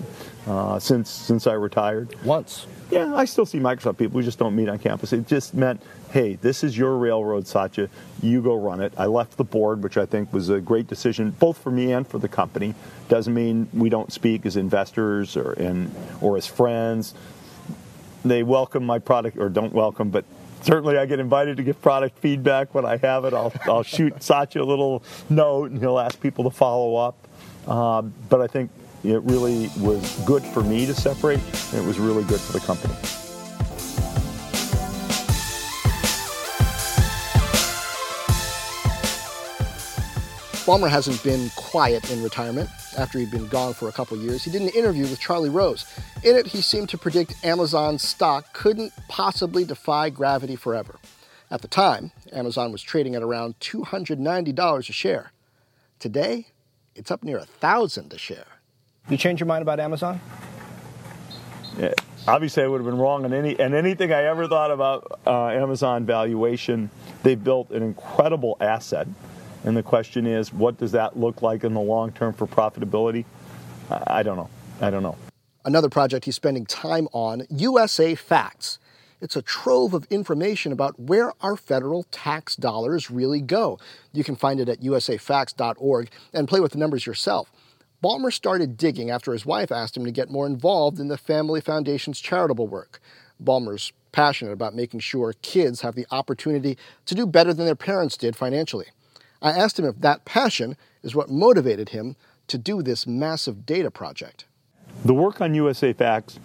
uh, 0.47 0.79
since 0.79 1.09
since 1.09 1.47
I 1.47 1.53
retired. 1.53 2.15
Once. 2.23 2.67
Yeah, 2.91 3.15
I 3.15 3.25
still 3.25 3.47
see 3.47 3.59
Microsoft 3.59 3.97
people. 3.97 4.17
We 4.17 4.23
just 4.23 4.37
don't 4.37 4.55
meet 4.55 4.69
on 4.69 4.77
campus. 4.77 5.11
It 5.11 5.27
just 5.27 5.55
meant, 5.55 5.81
hey, 6.11 6.35
this 6.35 6.63
is 6.63 6.77
your 6.77 6.97
railroad, 6.97 7.47
Satya. 7.47 7.89
You 8.21 8.43
go 8.43 8.53
run 8.53 8.79
it. 8.79 8.93
I 8.95 9.07
left 9.07 9.37
the 9.37 9.43
board, 9.43 9.81
which 9.81 9.97
I 9.97 10.05
think 10.05 10.31
was 10.31 10.49
a 10.49 10.61
great 10.61 10.87
decision, 10.87 11.31
both 11.31 11.57
for 11.57 11.71
me 11.71 11.93
and 11.93 12.07
for 12.07 12.19
the 12.19 12.27
company. 12.27 12.75
Doesn't 13.09 13.33
mean 13.33 13.67
we 13.73 13.89
don't 13.89 14.11
speak 14.13 14.45
as 14.45 14.55
investors 14.55 15.35
or 15.35 15.53
in 15.53 15.91
or 16.21 16.37
as 16.37 16.45
friends. 16.45 17.15
They 18.23 18.43
welcome 18.43 18.85
my 18.85 18.99
product 18.99 19.37
or 19.37 19.49
don't 19.49 19.73
welcome, 19.73 20.11
but 20.11 20.25
certainly 20.61 20.97
I 20.97 21.05
get 21.05 21.19
invited 21.19 21.57
to 21.57 21.63
give 21.63 21.81
product 21.81 22.19
feedback 22.19 22.73
when 22.73 22.85
I 22.85 22.97
have 22.97 23.25
it. 23.25 23.33
I'll, 23.33 23.53
I'll 23.65 23.83
shoot 23.83 24.21
Satya 24.21 24.61
a 24.61 24.63
little 24.63 25.03
note 25.29 25.71
and 25.71 25.79
he'll 25.79 25.99
ask 25.99 26.19
people 26.21 26.43
to 26.43 26.49
follow 26.51 26.95
up. 26.95 27.15
Uh, 27.67 28.03
but 28.03 28.41
I 28.41 28.47
think 28.47 28.69
it 29.11 29.23
really 29.23 29.69
was 29.79 30.17
good 30.25 30.43
for 30.43 30.63
me 30.63 30.85
to 30.85 30.93
separate 30.93 31.39
and 31.73 31.83
it 31.83 31.87
was 31.87 31.99
really 31.99 32.23
good 32.23 32.39
for 32.39 32.53
the 32.53 32.59
company. 32.59 32.93
Ballmer 40.65 40.89
hasn't 40.89 41.23
been 41.23 41.51
quiet 41.55 42.09
in 42.09 42.23
retirement 42.23 42.71
after 42.97 43.19
he'd 43.19 43.29
been 43.29 43.47
gone 43.47 43.75
for 43.75 43.87
a 43.87 43.91
couple 43.91 44.17
years. 44.17 44.43
He 44.43 44.49
did 44.49 44.63
an 44.63 44.69
interview 44.69 45.03
with 45.03 45.19
Charlie 45.19 45.49
Rose. 45.49 45.85
In 46.23 46.35
it, 46.35 46.47
he 46.47 46.61
seemed 46.61 46.89
to 46.89 46.97
predict 46.97 47.35
Amazon's 47.45 48.01
stock 48.01 48.51
couldn't 48.53 48.91
possibly 49.07 49.63
defy 49.63 50.09
gravity 50.09 50.55
forever. 50.55 50.95
At 51.51 51.61
the 51.61 51.67
time, 51.67 52.11
Amazon 52.33 52.71
was 52.71 52.81
trading 52.81 53.13
at 53.13 53.21
around 53.21 53.59
$290 53.59 54.77
a 54.77 54.91
share. 54.91 55.31
Today, 55.99 56.47
it's 56.95 57.11
up 57.11 57.23
near 57.23 57.37
a 57.37 57.45
thousand 57.45 58.11
a 58.11 58.17
share. 58.17 58.54
You 59.09 59.17
change 59.17 59.39
your 59.39 59.47
mind 59.47 59.61
about 59.61 59.79
Amazon? 59.79 60.19
Yeah, 61.77 61.93
obviously, 62.27 62.63
I 62.63 62.67
would 62.67 62.81
have 62.81 62.85
been 62.85 62.99
wrong 62.99 63.25
on 63.25 63.33
any 63.33 63.59
and 63.59 63.75
anything 63.75 64.11
I 64.11 64.23
ever 64.23 64.47
thought 64.47 64.71
about 64.71 65.19
uh, 65.27 65.47
Amazon 65.47 66.05
valuation. 66.05 66.89
They've 67.23 67.41
built 67.41 67.69
an 67.71 67.83
incredible 67.83 68.57
asset 68.59 69.07
And 69.63 69.75
the 69.75 69.83
question 69.83 70.27
is, 70.27 70.53
what 70.53 70.77
does 70.77 70.91
that 70.93 71.17
look 71.17 71.41
like 71.41 71.63
in 71.63 71.73
the 71.73 71.81
long 71.81 72.11
term 72.11 72.33
for 72.33 72.47
profitability? 72.47 73.25
I 73.89 74.23
don't 74.23 74.37
know. 74.37 74.49
I 74.79 74.89
don't 74.91 75.03
know. 75.03 75.17
Another 75.65 75.89
project 75.89 76.25
he's 76.25 76.35
spending 76.35 76.65
time 76.65 77.07
on 77.11 77.47
USA 77.49 78.15
Facts. 78.15 78.77
It's 79.21 79.35
a 79.35 79.41
trove 79.41 79.93
of 79.95 80.05
information 80.11 80.71
about 80.71 80.99
where 80.99 81.33
our 81.41 81.55
federal 81.55 82.03
tax 82.11 82.55
dollars 82.55 83.09
really 83.09 83.41
go. 83.41 83.79
You 84.13 84.23
can 84.23 84.35
find 84.35 84.59
it 84.59 84.69
at 84.69 84.81
usafacts.org 84.81 86.09
and 86.33 86.47
play 86.47 86.59
with 86.59 86.73
the 86.73 86.77
numbers 86.77 87.07
yourself. 87.07 87.51
Ballmer 88.03 88.31
started 88.31 88.77
digging 88.77 89.09
after 89.09 89.31
his 89.31 89.45
wife 89.45 89.71
asked 89.71 89.97
him 89.97 90.05
to 90.05 90.11
get 90.11 90.29
more 90.29 90.45
involved 90.45 90.99
in 90.99 91.07
the 91.07 91.17
Family 91.17 91.61
Foundation's 91.61 92.19
charitable 92.19 92.67
work. 92.67 92.99
Ballmer's 93.43 93.91
passionate 94.11 94.51
about 94.51 94.75
making 94.75 94.99
sure 94.99 95.33
kids 95.41 95.81
have 95.81 95.95
the 95.95 96.05
opportunity 96.11 96.77
to 97.05 97.15
do 97.15 97.25
better 97.25 97.53
than 97.53 97.65
their 97.65 97.75
parents 97.75 98.15
did 98.15 98.35
financially. 98.35 98.87
I 99.41 99.51
asked 99.51 99.77
him 99.77 99.85
if 99.85 99.99
that 99.99 100.25
passion 100.25 100.77
is 101.03 101.15
what 101.15 101.29
motivated 101.29 101.89
him 101.89 102.15
to 102.47 102.57
do 102.57 102.81
this 102.81 103.05
massive 103.05 103.65
data 103.65 103.91
project. 103.91 104.45
The 105.03 105.13
work 105.13 105.41
on 105.41 105.53
USA 105.53 105.93
Facts 105.93 106.39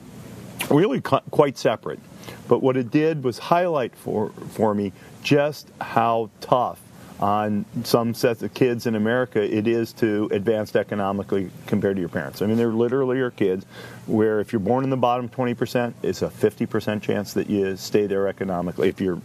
really 0.71 1.01
quite 1.01 1.57
separate, 1.59 2.01
but 2.49 2.63
what 2.63 2.77
it 2.77 2.91
did 2.91 3.23
was 3.23 3.39
highlight 3.39 3.95
for 3.95 4.31
for 4.51 4.75
me 4.75 4.93
just 5.23 5.69
how 5.81 6.31
tough 6.41 6.81
on 7.21 7.67
some 7.85 8.15
sets 8.15 8.43
of 8.43 8.53
kids 8.55 8.87
in 8.87 8.95
America 8.95 9.43
it 9.43 9.67
is 9.67 9.93
to 9.93 10.29
advance 10.33 10.75
economically 10.75 11.51
compared 11.67 11.97
to 11.97 12.01
your 12.01 12.09
parents. 12.09 12.41
I 12.41 12.47
mean, 12.47 12.57
there 12.57 12.73
literally 12.73 13.21
are 13.21 13.31
kids 13.31 13.67
where 14.07 14.41
if 14.41 14.53
you're 14.53 14.61
born 14.61 14.85
in 14.85 14.91
the 14.91 14.97
bottom 14.97 15.29
20%, 15.29 15.93
it's 16.03 16.23
a 16.23 16.29
50% 16.29 17.03
chance 17.03 17.35
that 17.35 17.51
you 17.51 17.77
stay 17.77 18.07
there 18.07 18.27
economically 18.27 18.89
if 18.89 19.01
you're 19.01 19.21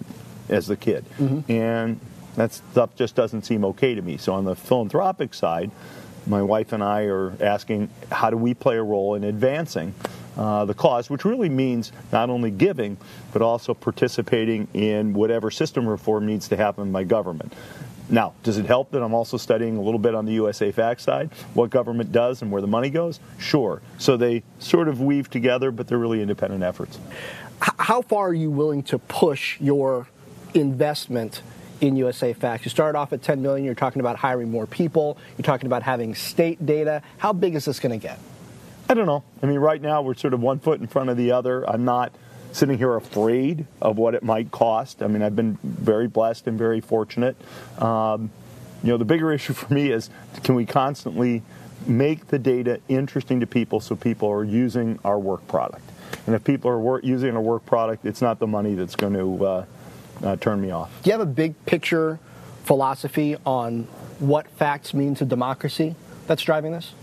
as 0.49 0.67
the 0.67 0.75
kid. 0.75 1.05
Mm-hmm. 1.17 1.51
And 1.51 1.99
that 2.35 2.53
stuff 2.53 2.95
just 2.95 3.15
doesn't 3.15 3.43
seem 3.43 3.63
okay 3.65 3.95
to 3.95 4.01
me. 4.01 4.17
So 4.17 4.33
on 4.33 4.43
the 4.43 4.55
philanthropic 4.55 5.33
side, 5.33 5.71
my 6.27 6.41
wife 6.41 6.73
and 6.73 6.83
I 6.83 7.03
are 7.03 7.33
asking 7.41 7.89
how 8.11 8.29
do 8.29 8.37
we 8.37 8.53
play 8.53 8.77
a 8.77 8.83
role 8.83 9.15
in 9.15 9.23
advancing 9.23 9.93
uh, 10.37 10.65
the 10.65 10.73
cause, 10.73 11.09
which 11.09 11.23
really 11.23 11.49
means 11.49 11.91
not 12.11 12.29
only 12.29 12.51
giving, 12.51 12.97
but 13.31 13.41
also 13.41 13.73
participating 13.73 14.67
in 14.73 15.13
whatever 15.13 15.49
system 15.49 15.87
reform 15.87 16.25
needs 16.25 16.49
to 16.49 16.57
happen 16.57 16.91
by 16.91 17.03
government. 17.03 17.53
Now, 18.09 18.33
does 18.43 18.57
it 18.57 18.65
help 18.65 18.91
that 18.91 19.01
I'm 19.01 19.13
also 19.13 19.37
studying 19.37 19.77
a 19.77 19.81
little 19.81 19.99
bit 19.99 20.13
on 20.13 20.25
the 20.25 20.33
USA 20.33 20.71
Fact 20.71 21.01
side, 21.01 21.31
what 21.53 21.69
government 21.69 22.11
does 22.11 22.41
and 22.41 22.51
where 22.51 22.61
the 22.61 22.67
money 22.67 22.89
goes? 22.89 23.19
Sure. 23.39 23.81
So 23.97 24.15
they 24.15 24.43
sort 24.59 24.87
of 24.87 25.01
weave 25.01 25.29
together, 25.29 25.71
but 25.71 25.87
they're 25.87 25.97
really 25.97 26.21
independent 26.21 26.63
efforts. 26.63 26.99
How 27.59 28.01
far 28.01 28.29
are 28.29 28.33
you 28.33 28.51
willing 28.51 28.83
to 28.83 28.99
push 28.99 29.59
your 29.59 30.07
investment 30.53 31.41
in 31.81 31.95
USA 31.95 32.33
Facts? 32.33 32.65
You 32.65 32.69
started 32.69 32.97
off 32.97 33.11
at 33.11 33.23
10 33.23 33.41
million, 33.41 33.65
you're 33.65 33.73
talking 33.73 34.01
about 34.01 34.17
hiring 34.17 34.51
more 34.51 34.67
people, 34.67 35.17
you're 35.37 35.43
talking 35.43 35.65
about 35.65 35.81
having 35.81 36.13
state 36.13 36.63
data. 36.65 37.01
How 37.17 37.33
big 37.33 37.55
is 37.55 37.65
this 37.65 37.79
going 37.79 37.99
to 37.99 38.07
get? 38.07 38.19
I 38.87 38.93
don't 38.93 39.07
know. 39.07 39.23
I 39.41 39.47
mean, 39.47 39.57
right 39.57 39.81
now 39.81 40.03
we're 40.03 40.13
sort 40.13 40.35
of 40.35 40.41
one 40.41 40.59
foot 40.59 40.79
in 40.79 40.85
front 40.85 41.09
of 41.09 41.17
the 41.17 41.31
other. 41.31 41.67
I'm 41.67 41.85
not 41.85 42.13
sitting 42.55 42.77
here 42.77 42.95
afraid 42.95 43.65
of 43.81 43.97
what 43.97 44.15
it 44.15 44.23
might 44.23 44.49
cost. 44.49 45.03
I 45.03 45.07
mean, 45.07 45.21
I've 45.21 45.35
been 45.35 45.57
very 45.63 46.07
blessed 46.07 46.47
and 46.47 46.57
very 46.57 46.79
fortunate. 46.79 47.35
Um, 47.81 48.31
you 48.81 48.89
know, 48.89 48.97
the 48.97 49.05
bigger 49.05 49.33
issue 49.33 49.53
for 49.53 49.73
me 49.73 49.91
is 49.91 50.09
can 50.43 50.55
we 50.55 50.65
constantly 50.65 51.43
make 51.85 52.27
the 52.27 52.39
data 52.39 52.79
interesting 52.87 53.41
to 53.41 53.47
people 53.47 53.81
so 53.81 53.95
people 53.95 54.29
are 54.29 54.43
using 54.43 54.99
our 55.03 55.19
work 55.19 55.45
product? 55.49 55.89
And 56.25 56.33
if 56.33 56.43
people 56.45 56.71
are 56.71 56.79
work, 56.79 57.03
using 57.03 57.35
our 57.35 57.41
work 57.41 57.65
product, 57.65 58.05
it's 58.05 58.21
not 58.21 58.39
the 58.39 58.47
money 58.47 58.73
that's 58.73 58.95
going 58.95 59.13
to 59.13 59.45
uh, 59.45 59.65
uh, 60.23 60.35
turn 60.37 60.61
me 60.61 60.71
off. 60.71 60.91
Do 61.03 61.09
you 61.09 61.11
have 61.11 61.21
a 61.21 61.31
big 61.31 61.53
picture 61.65 62.19
philosophy 62.63 63.35
on 63.45 63.83
what 64.19 64.47
facts 64.47 64.93
mean 64.93 65.13
to 65.15 65.25
democracy 65.25 65.95
that's 66.25 66.41
driving 66.41 66.71
this? 66.71 66.93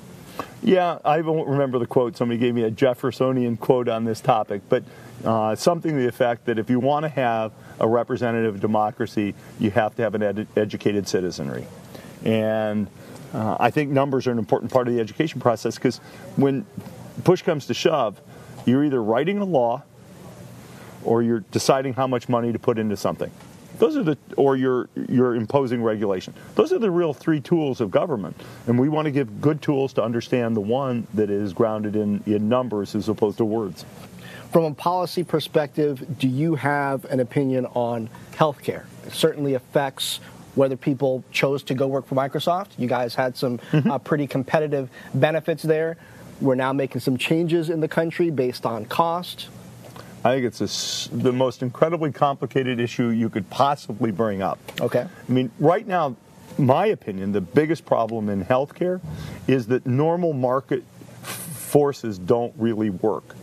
Yeah, 0.62 0.98
I 1.04 1.20
won't 1.20 1.48
remember 1.48 1.78
the 1.78 1.86
quote. 1.86 2.16
Somebody 2.16 2.38
gave 2.38 2.54
me 2.54 2.62
a 2.62 2.70
Jeffersonian 2.70 3.56
quote 3.56 3.88
on 3.88 4.04
this 4.04 4.20
topic, 4.20 4.62
but 4.68 4.82
uh, 5.24 5.54
something 5.54 5.92
to 5.92 5.98
the 5.98 6.08
effect 6.08 6.46
that 6.46 6.58
if 6.58 6.68
you 6.70 6.80
want 6.80 7.04
to 7.04 7.08
have 7.08 7.52
a 7.80 7.88
representative 7.88 8.60
democracy, 8.60 9.34
you 9.58 9.70
have 9.70 9.94
to 9.96 10.02
have 10.02 10.14
an 10.14 10.22
ed- 10.22 10.46
educated 10.56 11.06
citizenry. 11.08 11.66
And 12.24 12.88
uh, 13.32 13.56
I 13.58 13.70
think 13.70 13.90
numbers 13.90 14.26
are 14.26 14.32
an 14.32 14.38
important 14.38 14.72
part 14.72 14.88
of 14.88 14.94
the 14.94 15.00
education 15.00 15.40
process 15.40 15.76
because 15.76 15.98
when 16.36 16.66
push 17.24 17.42
comes 17.42 17.66
to 17.66 17.74
shove, 17.74 18.20
you're 18.66 18.84
either 18.84 19.02
writing 19.02 19.38
a 19.38 19.44
law 19.44 19.82
or 21.04 21.22
you're 21.22 21.44
deciding 21.50 21.94
how 21.94 22.06
much 22.06 22.28
money 22.28 22.52
to 22.52 22.58
put 22.58 22.78
into 22.78 22.96
something. 22.96 23.30
Those 23.78 23.96
are 23.96 24.02
the, 24.02 24.18
or 24.36 24.54
you're 24.54 24.88
you're 25.08 25.34
imposing 25.34 25.82
regulation. 25.82 26.34
Those 26.54 26.72
are 26.72 26.78
the 26.78 26.90
real 26.90 27.14
three 27.14 27.40
tools 27.40 27.80
of 27.80 27.90
government, 27.90 28.40
and 28.66 28.78
we 28.78 28.88
want 28.88 29.06
to 29.06 29.10
give 29.10 29.40
good 29.40 29.62
tools 29.62 29.94
to 29.94 30.04
understand 30.04 30.54
the 30.54 30.60
one 30.60 31.06
that 31.14 31.30
is 31.30 31.52
grounded 31.52 31.96
in 31.96 32.22
in 32.26 32.48
numbers 32.48 32.94
as 32.94 33.08
opposed 33.08 33.38
to 33.38 33.44
words. 33.44 33.84
From 34.52 34.64
a 34.64 34.74
policy 34.74 35.24
perspective, 35.24 36.18
do 36.18 36.28
you 36.28 36.56
have 36.56 37.06
an 37.06 37.20
opinion 37.20 37.64
on 37.72 38.10
healthcare? 38.32 38.84
It 39.06 39.14
certainly 39.14 39.54
affects 39.54 40.20
whether 40.56 40.76
people 40.76 41.24
chose 41.32 41.62
to 41.62 41.74
go 41.74 41.86
work 41.86 42.06
for 42.06 42.16
Microsoft. 42.16 42.68
You 42.76 42.86
guys 42.86 43.14
had 43.14 43.34
some 43.34 43.56
mm-hmm. 43.56 43.90
uh, 43.90 43.98
pretty 43.98 44.26
competitive 44.26 44.90
benefits 45.14 45.62
there. 45.62 45.96
We're 46.42 46.56
now 46.56 46.74
making 46.74 47.00
some 47.00 47.16
changes 47.16 47.70
in 47.70 47.80
the 47.80 47.88
country 47.88 48.28
based 48.28 48.66
on 48.66 48.84
cost. 48.84 49.48
I 50.22 50.34
think 50.34 50.44
it's 50.44 51.08
a, 51.08 51.16
the 51.16 51.32
most 51.32 51.62
incredibly 51.62 52.12
complicated 52.12 52.78
issue 52.78 53.08
you 53.08 53.30
could 53.30 53.48
possibly 53.48 54.10
bring 54.10 54.42
up. 54.42 54.58
Okay. 54.82 55.06
I 55.06 55.32
mean, 55.32 55.50
right 55.60 55.86
now, 55.86 56.14
my 56.58 56.88
opinion, 56.88 57.32
the 57.32 57.40
biggest 57.40 57.86
problem 57.86 58.28
in 58.28 58.44
healthcare 58.44 59.00
is 59.48 59.68
that 59.68 59.86
normal 59.86 60.34
market 60.34 60.84
forces 61.22 62.18
don't 62.18 62.52
really 62.58 62.90
work 62.90 63.34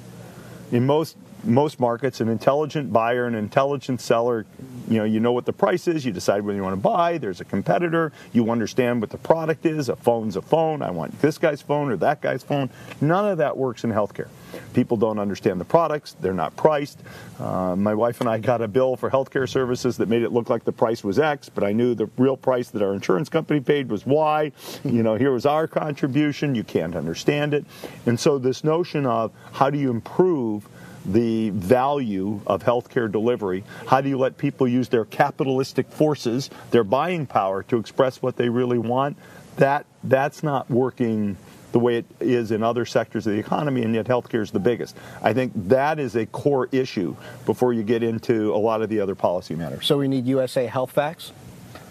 in 0.71 0.85
most 0.85 1.17
most 1.43 1.79
markets, 1.79 2.19
an 2.19 2.27
intelligent 2.27 2.91
buyer, 2.91 3.25
an 3.25 3.35
intelligent 3.35 4.01
seller, 4.01 4.45
you 4.89 4.97
know, 4.97 5.03
you 5.03 5.19
know 5.19 5.31
what 5.31 5.45
the 5.45 5.53
price 5.53 5.87
is, 5.87 6.03
you 6.03 6.11
decide 6.11 6.41
whether 6.41 6.57
you 6.57 6.63
want 6.63 6.73
to 6.73 6.81
buy, 6.81 7.17
there's 7.17 7.41
a 7.41 7.45
competitor, 7.45 8.11
you 8.33 8.49
understand 8.49 9.01
what 9.01 9.11
the 9.11 9.17
product 9.17 9.65
is, 9.65 9.87
a 9.87 9.95
phone's 9.95 10.35
a 10.35 10.41
phone, 10.41 10.81
I 10.81 10.89
want 10.89 11.21
this 11.21 11.37
guy's 11.37 11.61
phone 11.61 11.91
or 11.91 11.97
that 11.97 12.21
guy's 12.21 12.43
phone. 12.43 12.69
None 12.99 13.27
of 13.27 13.37
that 13.37 13.55
works 13.55 13.83
in 13.83 13.91
healthcare. 13.91 14.27
People 14.73 14.97
don't 14.97 15.19
understand 15.19 15.61
the 15.61 15.65
products, 15.65 16.15
they're 16.19 16.33
not 16.33 16.55
priced. 16.55 16.99
Uh, 17.39 17.75
my 17.75 17.93
wife 17.93 18.19
and 18.19 18.29
I 18.29 18.39
got 18.39 18.61
a 18.61 18.67
bill 18.67 18.95
for 18.95 19.09
healthcare 19.11 19.47
services 19.47 19.97
that 19.97 20.09
made 20.09 20.23
it 20.23 20.31
look 20.31 20.49
like 20.49 20.63
the 20.63 20.71
price 20.71 21.03
was 21.03 21.19
X, 21.19 21.49
but 21.49 21.63
I 21.63 21.71
knew 21.71 21.93
the 21.93 22.07
real 22.17 22.35
price 22.35 22.69
that 22.69 22.81
our 22.81 22.93
insurance 22.93 23.29
company 23.29 23.59
paid 23.59 23.89
was 23.89 24.05
Y. 24.05 24.51
You 24.83 25.03
know, 25.03 25.15
here 25.15 25.31
was 25.31 25.45
our 25.45 25.67
contribution, 25.67 26.55
you 26.55 26.63
can't 26.63 26.95
understand 26.95 27.53
it. 27.53 27.65
And 28.07 28.19
so 28.19 28.39
this 28.39 28.63
notion 28.63 29.05
of 29.05 29.31
how 29.51 29.69
do 29.69 29.77
you 29.77 29.91
improve 29.91 30.67
the 31.05 31.49
value 31.51 32.41
of 32.45 32.63
healthcare 32.63 33.11
delivery? 33.11 33.63
How 33.87 34.01
do 34.01 34.09
you 34.09 34.17
let 34.17 34.37
people 34.37 34.67
use 34.67 34.89
their 34.89 35.05
capitalistic 35.05 35.91
forces, 35.91 36.49
their 36.71 36.83
buying 36.83 37.25
power, 37.25 37.63
to 37.63 37.77
express 37.77 38.21
what 38.21 38.35
they 38.35 38.49
really 38.49 38.77
want? 38.77 39.17
That 39.57 39.85
that's 40.03 40.43
not 40.43 40.69
working 40.69 41.37
the 41.71 41.79
way 41.79 41.97
it 41.97 42.05
is 42.19 42.51
in 42.51 42.63
other 42.63 42.85
sectors 42.85 43.27
of 43.27 43.33
the 43.33 43.39
economy, 43.39 43.83
and 43.83 43.93
yet 43.93 44.07
healthcare 44.07 44.41
is 44.41 44.51
the 44.51 44.59
biggest. 44.59 44.95
I 45.21 45.33
think 45.33 45.51
that 45.67 45.99
is 45.99 46.15
a 46.15 46.25
core 46.25 46.67
issue 46.71 47.15
before 47.45 47.73
you 47.73 47.83
get 47.83 48.01
into 48.03 48.53
a 48.53 48.57
lot 48.57 48.81
of 48.81 48.89
the 48.89 48.99
other 49.01 49.15
policy 49.15 49.55
matters. 49.55 49.85
So 49.85 49.97
we 49.97 50.07
need 50.07 50.25
USA 50.25 50.65
Health 50.65 50.91
Facts. 50.91 51.31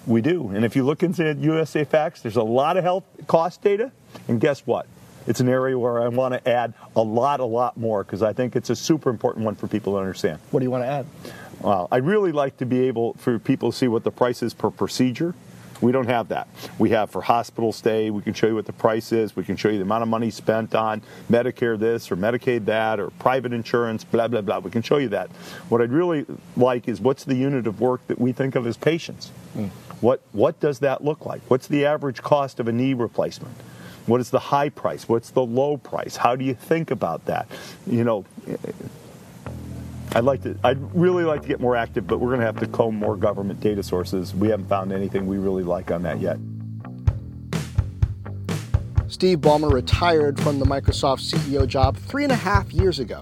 We 0.06 0.22
do, 0.22 0.48
and 0.48 0.64
if 0.64 0.74
you 0.74 0.84
look 0.84 1.02
into 1.02 1.34
USA 1.34 1.84
Facts, 1.84 2.22
there's 2.22 2.36
a 2.36 2.42
lot 2.42 2.76
of 2.76 2.84
health 2.84 3.04
cost 3.26 3.62
data, 3.62 3.92
and 4.26 4.40
guess 4.40 4.66
what? 4.66 4.86
It's 5.28 5.40
an 5.40 5.48
area 5.48 5.78
where 5.78 6.00
I 6.00 6.08
want 6.08 6.32
to 6.32 6.48
add 6.48 6.72
a 6.96 7.02
lot, 7.02 7.40
a 7.40 7.44
lot 7.44 7.76
more 7.76 8.02
because 8.02 8.22
I 8.22 8.32
think 8.32 8.56
it's 8.56 8.70
a 8.70 8.76
super 8.76 9.10
important 9.10 9.44
one 9.44 9.54
for 9.54 9.68
people 9.68 9.92
to 9.92 9.98
understand. 9.98 10.40
What 10.50 10.60
do 10.60 10.64
you 10.64 10.70
want 10.70 10.84
to 10.84 10.88
add? 10.88 11.06
Well, 11.60 11.86
I'd 11.92 12.06
really 12.06 12.32
like 12.32 12.56
to 12.58 12.66
be 12.66 12.80
able 12.88 13.12
for 13.14 13.38
people 13.38 13.70
to 13.70 13.76
see 13.76 13.88
what 13.88 14.04
the 14.04 14.10
price 14.10 14.42
is 14.42 14.54
per 14.54 14.70
procedure. 14.70 15.34
We 15.82 15.92
don't 15.92 16.06
have 16.06 16.28
that. 16.28 16.48
We 16.78 16.90
have 16.90 17.10
for 17.10 17.20
hospital 17.20 17.72
stay, 17.72 18.10
we 18.10 18.22
can 18.22 18.32
show 18.32 18.46
you 18.46 18.54
what 18.54 18.64
the 18.64 18.72
price 18.72 19.12
is. 19.12 19.36
We 19.36 19.44
can 19.44 19.56
show 19.56 19.68
you 19.68 19.76
the 19.76 19.84
amount 19.84 20.02
of 20.02 20.08
money 20.08 20.30
spent 20.30 20.74
on 20.74 21.02
Medicare 21.30 21.78
this 21.78 22.10
or 22.10 22.16
Medicaid 22.16 22.64
that 22.64 22.98
or 22.98 23.10
private 23.10 23.52
insurance, 23.52 24.04
blah, 24.04 24.28
blah, 24.28 24.40
blah. 24.40 24.60
We 24.60 24.70
can 24.70 24.82
show 24.82 24.96
you 24.96 25.10
that. 25.10 25.30
What 25.68 25.82
I'd 25.82 25.92
really 25.92 26.24
like 26.56 26.88
is 26.88 27.00
what's 27.00 27.24
the 27.24 27.36
unit 27.36 27.66
of 27.66 27.80
work 27.80 28.04
that 28.06 28.18
we 28.18 28.32
think 28.32 28.54
of 28.56 28.66
as 28.66 28.78
patients? 28.78 29.30
Mm. 29.54 29.68
What, 30.00 30.22
what 30.32 30.58
does 30.58 30.78
that 30.78 31.04
look 31.04 31.26
like? 31.26 31.42
What's 31.48 31.66
the 31.66 31.84
average 31.84 32.22
cost 32.22 32.60
of 32.60 32.66
a 32.66 32.72
knee 32.72 32.94
replacement? 32.94 33.54
What 34.08 34.22
is 34.22 34.30
the 34.30 34.38
high 34.38 34.70
price? 34.70 35.06
What's 35.06 35.30
the 35.30 35.44
low 35.44 35.76
price? 35.76 36.16
How 36.16 36.34
do 36.34 36.44
you 36.44 36.54
think 36.54 36.90
about 36.90 37.26
that? 37.26 37.46
You 37.86 38.04
know, 38.04 38.24
I'd 40.12 40.24
like 40.24 40.42
to. 40.44 40.56
I'd 40.64 40.78
really 40.94 41.24
like 41.24 41.42
to 41.42 41.48
get 41.48 41.60
more 41.60 41.76
active, 41.76 42.06
but 42.06 42.18
we're 42.18 42.30
going 42.30 42.40
to 42.40 42.46
have 42.46 42.58
to 42.60 42.66
comb 42.66 42.94
more 42.94 43.16
government 43.16 43.60
data 43.60 43.82
sources. 43.82 44.34
We 44.34 44.48
haven't 44.48 44.68
found 44.68 44.92
anything 44.92 45.26
we 45.26 45.36
really 45.36 45.62
like 45.62 45.90
on 45.90 46.02
that 46.04 46.20
yet. 46.20 46.38
Steve 49.08 49.40
Ballmer 49.40 49.70
retired 49.70 50.40
from 50.40 50.58
the 50.58 50.64
Microsoft 50.64 51.20
CEO 51.20 51.66
job 51.66 51.96
three 51.96 52.24
and 52.24 52.32
a 52.32 52.36
half 52.36 52.72
years 52.72 52.98
ago. 52.98 53.20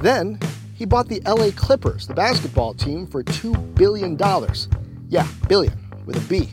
Then 0.00 0.38
he 0.74 0.84
bought 0.84 1.08
the 1.08 1.20
LA 1.26 1.50
Clippers, 1.50 2.06
the 2.06 2.14
basketball 2.14 2.74
team, 2.74 3.06
for 3.06 3.22
$2 3.22 3.74
billion. 3.74 4.18
Yeah, 5.08 5.26
billion 5.48 5.78
with 6.06 6.16
a 6.16 6.28
B. 6.28 6.50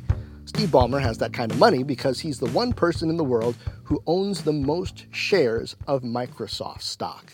Steve 0.47 0.69
Ballmer 0.69 1.01
has 1.01 1.17
that 1.17 1.33
kind 1.33 1.51
of 1.51 1.59
money 1.59 1.83
because 1.83 2.21
he's 2.21 2.39
the 2.39 2.49
one 2.51 2.71
person 2.71 3.09
in 3.09 3.17
the 3.17 3.23
world 3.23 3.57
who 3.83 4.01
owns 4.07 4.43
the 4.43 4.53
most 4.53 5.05
shares 5.11 5.75
of 5.87 6.03
Microsoft 6.03 6.83
stock. 6.83 7.33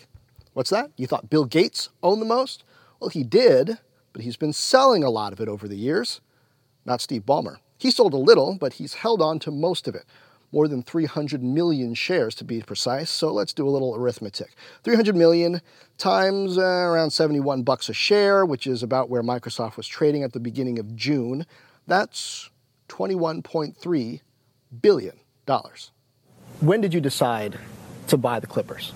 What's 0.52 0.70
that? 0.70 0.90
You 0.96 1.06
thought 1.06 1.30
Bill 1.30 1.44
Gates 1.44 1.90
owned 2.02 2.20
the 2.20 2.26
most? 2.26 2.64
Well, 2.98 3.10
he 3.10 3.22
did, 3.22 3.78
but 4.12 4.22
he's 4.22 4.36
been 4.36 4.52
selling 4.52 5.04
a 5.04 5.10
lot 5.10 5.32
of 5.32 5.40
it 5.40 5.48
over 5.48 5.68
the 5.68 5.76
years. 5.76 6.20
Not 6.84 7.00
Steve 7.00 7.24
Ballmer. 7.24 7.58
He 7.78 7.92
sold 7.92 8.14
a 8.14 8.18
little, 8.18 8.58
but 8.58 8.74
he's 8.74 8.94
held 8.94 9.22
on 9.22 9.38
to 9.40 9.52
most 9.52 9.86
of 9.86 9.94
it. 9.94 10.04
More 10.50 10.66
than 10.66 10.82
300 10.82 11.40
million 11.40 11.94
shares 11.94 12.34
to 12.36 12.44
be 12.44 12.62
precise. 12.62 13.10
So 13.10 13.32
let's 13.32 13.52
do 13.52 13.66
a 13.66 13.70
little 13.70 13.94
arithmetic. 13.94 14.56
300 14.82 15.14
million 15.14 15.62
times 15.98 16.58
uh, 16.58 16.62
around 16.62 17.10
71 17.10 17.62
bucks 17.62 17.88
a 17.88 17.94
share, 17.94 18.44
which 18.44 18.66
is 18.66 18.82
about 18.82 19.08
where 19.08 19.22
Microsoft 19.22 19.76
was 19.76 19.86
trading 19.86 20.24
at 20.24 20.32
the 20.32 20.40
beginning 20.40 20.80
of 20.80 20.96
June. 20.96 21.46
That's 21.86 22.50
$21.3 22.88 24.20
billion. 24.80 25.14
When 26.60 26.80
did 26.80 26.94
you 26.94 27.00
decide 27.00 27.58
to 28.08 28.16
buy 28.16 28.40
the 28.40 28.46
Clippers? 28.46 28.92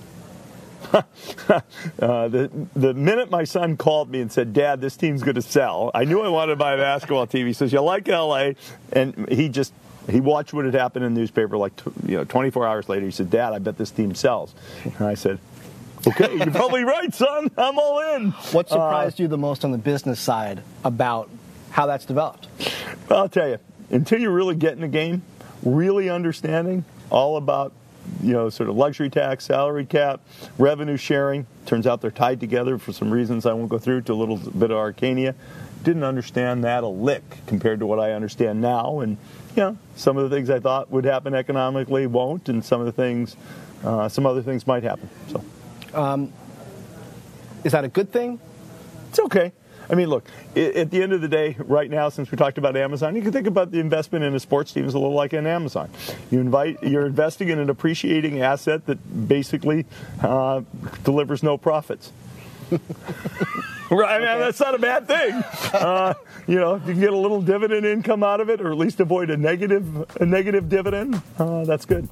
uh, 0.92 1.02
the 2.28 2.50
the 2.74 2.94
minute 2.94 3.30
my 3.30 3.44
son 3.44 3.76
called 3.76 4.10
me 4.10 4.20
and 4.20 4.32
said, 4.32 4.52
"Dad, 4.52 4.80
this 4.80 4.96
team's 4.96 5.22
going 5.22 5.34
to 5.34 5.42
sell," 5.42 5.90
I 5.92 6.04
knew 6.04 6.20
I 6.20 6.28
wanted 6.28 6.52
to 6.52 6.56
buy 6.56 6.74
a 6.74 6.76
basketball 6.78 7.26
team. 7.26 7.46
He 7.46 7.52
says, 7.52 7.72
"You 7.72 7.80
like 7.80 8.08
LA?" 8.08 8.52
And 8.92 9.28
he 9.28 9.48
just 9.48 9.74
he 10.08 10.20
watched 10.20 10.52
what 10.52 10.64
had 10.64 10.74
happened 10.74 11.04
in 11.04 11.14
the 11.14 11.20
newspaper. 11.20 11.58
Like 11.58 11.72
you 12.06 12.16
know, 12.16 12.24
24 12.24 12.66
hours 12.66 12.88
later, 12.88 13.04
he 13.04 13.10
said, 13.10 13.28
"Dad, 13.28 13.52
I 13.52 13.58
bet 13.58 13.76
this 13.76 13.90
team 13.90 14.14
sells." 14.14 14.54
And 14.84 15.02
I 15.02 15.14
said, 15.14 15.38
"Okay, 16.06 16.36
you're 16.36 16.50
probably 16.50 16.84
right, 16.84 17.12
son. 17.12 17.50
I'm 17.58 17.78
all 17.78 18.14
in." 18.14 18.30
What 18.52 18.68
surprised 18.68 19.20
uh, 19.20 19.24
you 19.24 19.28
the 19.28 19.36
most 19.36 19.64
on 19.64 19.72
the 19.72 19.78
business 19.78 20.20
side 20.20 20.62
about 20.84 21.28
how 21.70 21.86
that's 21.86 22.06
developed? 22.06 22.46
Well, 23.10 23.20
I'll 23.20 23.28
tell 23.28 23.48
you 23.48 23.58
until 23.90 24.20
you 24.20 24.30
really 24.30 24.54
get 24.54 24.72
in 24.74 24.80
the 24.80 24.88
game, 24.88 25.22
really 25.62 26.08
understanding 26.08 26.84
all 27.10 27.36
about 27.36 27.72
you 28.22 28.32
know 28.32 28.48
sort 28.48 28.68
of 28.68 28.76
luxury 28.76 29.10
tax, 29.10 29.44
salary 29.44 29.84
cap, 29.84 30.20
revenue 30.58 30.96
sharing. 30.96 31.46
Turns 31.66 31.86
out 31.86 32.00
they're 32.00 32.10
tied 32.10 32.40
together 32.40 32.78
for 32.78 32.92
some 32.92 33.10
reasons 33.10 33.46
I 33.46 33.52
won't 33.52 33.68
go 33.68 33.78
through. 33.78 34.02
To 34.02 34.12
a 34.12 34.14
little 34.14 34.36
bit 34.36 34.70
of 34.70 34.76
arcania. 34.76 35.34
Didn't 35.84 36.04
understand 36.04 36.64
that 36.64 36.82
a 36.82 36.88
lick 36.88 37.22
compared 37.46 37.80
to 37.80 37.86
what 37.86 38.00
I 38.00 38.12
understand 38.12 38.60
now, 38.60 39.00
and 39.00 39.16
you 39.56 39.62
know 39.62 39.78
some 39.96 40.16
of 40.16 40.28
the 40.28 40.34
things 40.34 40.50
I 40.50 40.60
thought 40.60 40.90
would 40.90 41.04
happen 41.04 41.34
economically 41.34 42.06
won't, 42.06 42.48
and 42.48 42.64
some 42.64 42.80
of 42.80 42.86
the 42.86 42.92
things, 42.92 43.36
uh, 43.84 44.08
some 44.08 44.26
other 44.26 44.42
things 44.42 44.66
might 44.66 44.82
happen. 44.82 45.08
So, 45.28 45.44
um, 45.94 46.32
is 47.64 47.72
that 47.72 47.84
a 47.84 47.88
good 47.88 48.12
thing? 48.12 48.40
It's 49.10 49.20
okay. 49.20 49.52
I 49.90 49.94
mean, 49.94 50.08
look, 50.08 50.24
at 50.54 50.90
the 50.90 51.02
end 51.02 51.12
of 51.12 51.22
the 51.22 51.28
day, 51.28 51.56
right 51.58 51.90
now, 51.90 52.10
since 52.10 52.30
we 52.30 52.36
talked 52.36 52.58
about 52.58 52.76
Amazon, 52.76 53.16
you 53.16 53.22
can 53.22 53.32
think 53.32 53.46
about 53.46 53.70
the 53.70 53.80
investment 53.80 54.22
in 54.22 54.34
a 54.34 54.40
sports 54.40 54.72
team 54.72 54.84
as 54.84 54.92
a 54.92 54.98
little 54.98 55.14
like 55.14 55.32
an 55.32 55.46
Amazon. 55.46 55.88
You 56.30 56.40
invite, 56.40 56.82
you're 56.82 57.06
investing 57.06 57.48
in 57.48 57.58
an 57.58 57.70
appreciating 57.70 58.42
asset 58.42 58.84
that 58.86 59.28
basically 59.28 59.86
uh, 60.22 60.60
delivers 61.04 61.42
no 61.42 61.56
profits. 61.56 62.12
right, 63.90 64.20
okay. 64.20 64.38
that's 64.38 64.60
not 64.60 64.74
a 64.74 64.78
bad 64.78 65.06
thing. 65.06 65.42
Uh, 65.68 66.14
you 66.46 66.56
know, 66.56 66.76
if 66.76 66.86
you 66.86 66.92
can 66.92 67.00
get 67.00 67.12
a 67.12 67.16
little 67.16 67.42
dividend 67.42 67.84
income 67.84 68.22
out 68.22 68.40
of 68.40 68.48
it, 68.48 68.60
or 68.60 68.70
at 68.72 68.78
least 68.78 69.00
avoid 69.00 69.28
a 69.28 69.36
negative 69.36 70.16
a 70.20 70.24
negative 70.24 70.68
dividend, 70.68 71.20
uh, 71.38 71.62
that's 71.64 71.84
good. 71.84 72.08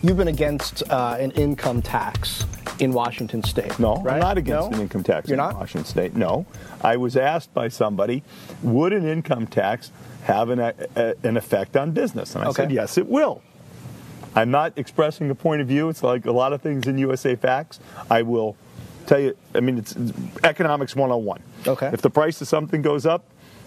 You've 0.00 0.16
been 0.16 0.28
against 0.28 0.88
uh, 0.90 1.16
an 1.18 1.32
income 1.32 1.82
tax 1.82 2.46
in 2.78 2.92
Washington 2.92 3.42
State. 3.42 3.78
No, 3.78 3.96
right? 3.96 4.14
I'm 4.14 4.20
not 4.20 4.38
against 4.38 4.70
no? 4.70 4.76
an 4.76 4.82
income 4.82 5.02
tax 5.02 5.28
You're 5.28 5.34
in 5.34 5.38
not? 5.38 5.54
Washington 5.54 5.88
State. 5.88 6.14
No, 6.14 6.46
I 6.82 6.96
was 6.96 7.16
asked 7.16 7.54
by 7.54 7.68
somebody, 7.68 8.22
would 8.62 8.92
an 8.92 9.06
income 9.06 9.46
tax 9.46 9.90
have 10.24 10.50
an, 10.50 10.58
a, 10.60 10.74
an 11.22 11.36
effect 11.36 11.76
on 11.76 11.92
business? 11.92 12.34
And 12.34 12.44
I 12.44 12.48
okay. 12.48 12.62
said, 12.62 12.72
yes, 12.72 12.98
it 12.98 13.06
will. 13.06 13.42
I'm 14.34 14.50
not 14.50 14.72
expressing 14.76 15.30
a 15.30 15.34
point 15.34 15.60
of 15.60 15.68
view. 15.68 15.88
It's 15.88 16.02
like 16.02 16.26
a 16.26 16.32
lot 16.32 16.52
of 16.52 16.60
things 16.60 16.86
in 16.86 16.98
USA 16.98 17.36
Facts. 17.36 17.78
I 18.10 18.22
will 18.22 18.56
tell 19.06 19.20
you. 19.20 19.36
I 19.54 19.60
mean, 19.60 19.78
it's, 19.78 19.94
it's 19.94 20.12
economics 20.42 20.96
101. 20.96 21.40
Okay. 21.66 21.90
If 21.92 22.02
the 22.02 22.10
price 22.10 22.40
of 22.40 22.48
something 22.48 22.82
goes 22.82 23.06
up, 23.06 23.24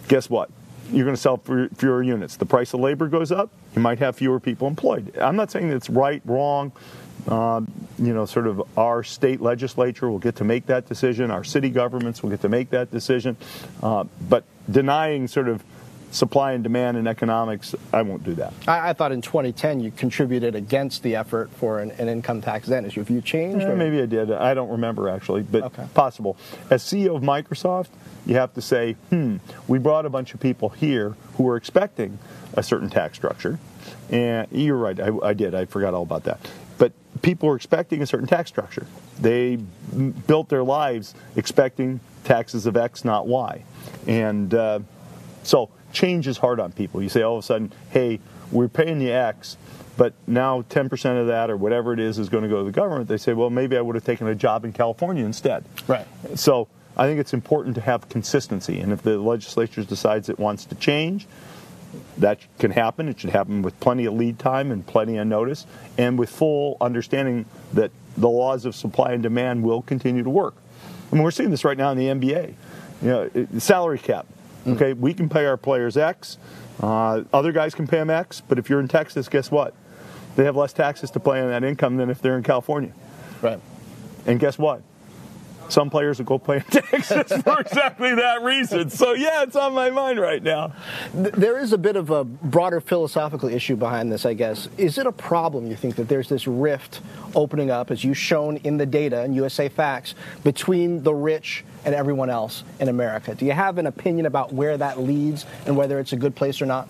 guess 0.07 0.29
what? 0.29 0.49
You're 0.91 1.05
going 1.05 1.15
to 1.15 1.21
sell 1.21 1.37
fewer 1.75 2.03
units. 2.03 2.37
The 2.37 2.45
price 2.45 2.73
of 2.73 2.79
labor 2.79 3.07
goes 3.07 3.31
up, 3.31 3.49
you 3.75 3.81
might 3.81 3.99
have 3.99 4.15
fewer 4.15 4.39
people 4.39 4.67
employed. 4.67 5.17
I'm 5.17 5.35
not 5.35 5.51
saying 5.51 5.69
it's 5.69 5.89
right, 5.89 6.21
wrong. 6.25 6.71
Uh, 7.27 7.61
you 7.99 8.13
know, 8.13 8.25
sort 8.25 8.47
of 8.47 8.61
our 8.77 9.03
state 9.03 9.41
legislature 9.41 10.09
will 10.09 10.19
get 10.19 10.35
to 10.37 10.43
make 10.43 10.67
that 10.67 10.87
decision. 10.87 11.31
Our 11.31 11.43
city 11.43 11.69
governments 11.69 12.23
will 12.23 12.29
get 12.29 12.41
to 12.41 12.49
make 12.49 12.69
that 12.69 12.91
decision. 12.91 13.37
Uh, 13.81 14.05
but 14.29 14.43
denying 14.69 15.27
sort 15.27 15.47
of 15.47 15.63
supply 16.11 16.53
and 16.53 16.63
demand 16.63 16.97
in 16.97 17.07
economics, 17.07 17.75
I 17.93 18.01
won't 18.01 18.23
do 18.23 18.33
that. 18.35 18.53
I, 18.67 18.89
I, 18.89 18.93
thought 18.93 19.11
in 19.11 19.21
2010 19.21 19.81
you 19.81 19.91
contributed 19.91 20.55
against 20.55 21.03
the 21.03 21.15
effort 21.15 21.49
for 21.51 21.79
an, 21.79 21.91
an 21.91 22.07
income 22.07 22.41
tax 22.41 22.67
then 22.67 22.85
issue. 22.85 23.01
Have 23.01 23.09
you 23.09 23.21
changed? 23.21 23.65
Yeah, 23.65 23.75
maybe 23.75 24.01
I 24.01 24.05
did. 24.05 24.31
I 24.31 24.53
don't 24.53 24.69
remember 24.69 25.09
actually, 25.09 25.43
but 25.43 25.63
okay. 25.63 25.85
possible. 25.93 26.37
As 26.69 26.83
CEO 26.83 27.15
of 27.15 27.23
Microsoft, 27.23 27.89
you 28.25 28.35
have 28.35 28.53
to 28.53 28.61
say, 28.61 28.93
hmm, 29.09 29.37
we 29.67 29.79
brought 29.79 30.05
a 30.05 30.09
bunch 30.09 30.33
of 30.33 30.39
people 30.39 30.69
here 30.69 31.15
who 31.35 31.43
were 31.43 31.55
expecting 31.55 32.19
a 32.53 32.63
certain 32.63 32.89
tax 32.89 33.17
structure. 33.17 33.59
And 34.09 34.47
you're 34.51 34.77
right, 34.77 34.99
I, 34.99 35.11
I 35.23 35.33
did. 35.33 35.53
I 35.53 35.65
forgot 35.65 35.93
all 35.93 36.03
about 36.03 36.23
that. 36.23 36.39
People 37.21 37.49
were 37.49 37.55
expecting 37.55 38.01
a 38.01 38.05
certain 38.05 38.27
tax 38.27 38.49
structure. 38.49 38.85
They 39.19 39.55
built 40.27 40.49
their 40.49 40.63
lives 40.63 41.13
expecting 41.35 41.99
taxes 42.23 42.65
of 42.65 42.75
X, 42.77 43.05
not 43.05 43.27
Y. 43.27 43.63
And 44.05 44.53
uh, 44.53 44.79
so 45.43 45.69
change 45.93 46.27
is 46.27 46.37
hard 46.37 46.59
on 46.59 46.71
people. 46.71 47.01
You 47.01 47.09
say 47.09 47.21
all 47.21 47.37
of 47.37 47.43
a 47.43 47.47
sudden, 47.47 47.71
hey, 47.89 48.19
we're 48.51 48.67
paying 48.67 48.99
the 48.99 49.11
X, 49.11 49.57
but 49.97 50.13
now 50.25 50.61
10% 50.63 51.21
of 51.21 51.27
that 51.27 51.49
or 51.49 51.57
whatever 51.57 51.93
it 51.93 51.99
is 51.99 52.19
is 52.19 52.29
going 52.29 52.43
to 52.43 52.49
go 52.49 52.59
to 52.59 52.63
the 52.63 52.71
government. 52.71 53.07
They 53.09 53.17
say, 53.17 53.33
well, 53.33 53.49
maybe 53.49 53.77
I 53.77 53.81
would 53.81 53.95
have 53.95 54.05
taken 54.05 54.27
a 54.27 54.35
job 54.35 54.65
in 54.65 54.73
California 54.73 55.25
instead. 55.25 55.65
Right. 55.87 56.05
So 56.35 56.67
I 56.95 57.07
think 57.07 57.19
it's 57.19 57.33
important 57.33 57.75
to 57.75 57.81
have 57.81 58.09
consistency. 58.09 58.79
And 58.79 58.91
if 58.91 59.01
the 59.01 59.17
legislature 59.17 59.83
decides 59.83 60.29
it 60.29 60.39
wants 60.39 60.65
to 60.65 60.75
change, 60.75 61.27
that 62.17 62.39
can 62.59 62.71
happen. 62.71 63.07
It 63.07 63.19
should 63.19 63.29
happen 63.29 63.61
with 63.61 63.79
plenty 63.79 64.05
of 64.05 64.13
lead 64.13 64.39
time 64.39 64.71
and 64.71 64.85
plenty 64.85 65.17
of 65.17 65.27
notice, 65.27 65.65
and 65.97 66.17
with 66.17 66.29
full 66.29 66.77
understanding 66.81 67.45
that 67.73 67.91
the 68.17 68.29
laws 68.29 68.65
of 68.65 68.75
supply 68.75 69.11
and 69.11 69.21
demand 69.21 69.63
will 69.63 69.81
continue 69.81 70.23
to 70.23 70.29
work. 70.29 70.55
I 71.11 71.15
mean, 71.15 71.23
we're 71.23 71.31
seeing 71.31 71.51
this 71.51 71.63
right 71.63 71.77
now 71.77 71.91
in 71.91 71.97
the 71.97 72.07
NBA. 72.07 72.53
You 73.01 73.07
know, 73.07 73.47
salary 73.59 73.99
cap. 73.99 74.25
Mm. 74.65 74.75
Okay, 74.75 74.93
we 74.93 75.13
can 75.13 75.29
pay 75.29 75.45
our 75.45 75.57
players 75.57 75.97
X. 75.97 76.37
Uh, 76.81 77.23
other 77.33 77.51
guys 77.51 77.73
can 77.73 77.87
pay 77.87 77.97
them 77.97 78.09
X. 78.09 78.41
But 78.41 78.59
if 78.59 78.69
you're 78.69 78.79
in 78.79 78.87
Texas, 78.87 79.29
guess 79.29 79.51
what? 79.51 79.73
They 80.35 80.43
have 80.45 80.55
less 80.55 80.73
taxes 80.73 81.11
to 81.11 81.19
pay 81.19 81.41
on 81.41 81.49
that 81.49 81.63
income 81.63 81.97
than 81.97 82.09
if 82.09 82.21
they're 82.21 82.37
in 82.37 82.43
California. 82.43 82.91
Right. 83.41 83.59
And 84.25 84.39
guess 84.39 84.57
what? 84.57 84.81
Some 85.69 85.89
players 85.89 86.17
will 86.17 86.25
go 86.25 86.37
play 86.37 86.57
in 86.57 86.63
Texas 86.69 87.41
for 87.41 87.59
exactly 87.59 88.15
that 88.15 88.41
reason. 88.43 88.89
So 88.89 89.13
yeah, 89.13 89.43
it's 89.43 89.55
on 89.55 89.73
my 89.73 89.89
mind 89.89 90.19
right 90.19 90.41
now. 90.41 90.73
There 91.13 91.57
is 91.59 91.73
a 91.73 91.77
bit 91.77 91.95
of 91.95 92.09
a 92.09 92.23
broader 92.23 92.81
philosophical 92.81 93.49
issue 93.49 93.75
behind 93.75 94.11
this, 94.11 94.25
I 94.25 94.33
guess. 94.33 94.69
Is 94.77 94.97
it 94.97 95.05
a 95.05 95.11
problem 95.11 95.67
you 95.67 95.75
think 95.75 95.95
that 95.95 96.07
there's 96.07 96.29
this 96.29 96.47
rift 96.47 97.01
opening 97.35 97.71
up, 97.71 97.91
as 97.91 98.03
you've 98.03 98.17
shown 98.17 98.57
in 98.57 98.77
the 98.77 98.85
data 98.85 99.21
and 99.21 99.35
USA 99.35 99.69
Facts, 99.69 100.15
between 100.43 101.03
the 101.03 101.13
rich 101.13 101.63
and 101.85 101.93
everyone 101.93 102.29
else 102.29 102.63
in 102.79 102.89
America? 102.89 103.35
Do 103.35 103.45
you 103.45 103.53
have 103.53 103.77
an 103.77 103.87
opinion 103.87 104.25
about 104.25 104.53
where 104.53 104.77
that 104.77 104.99
leads 104.99 105.45
and 105.65 105.75
whether 105.75 105.99
it's 105.99 106.13
a 106.13 106.17
good 106.17 106.35
place 106.35 106.61
or 106.61 106.65
not? 106.65 106.87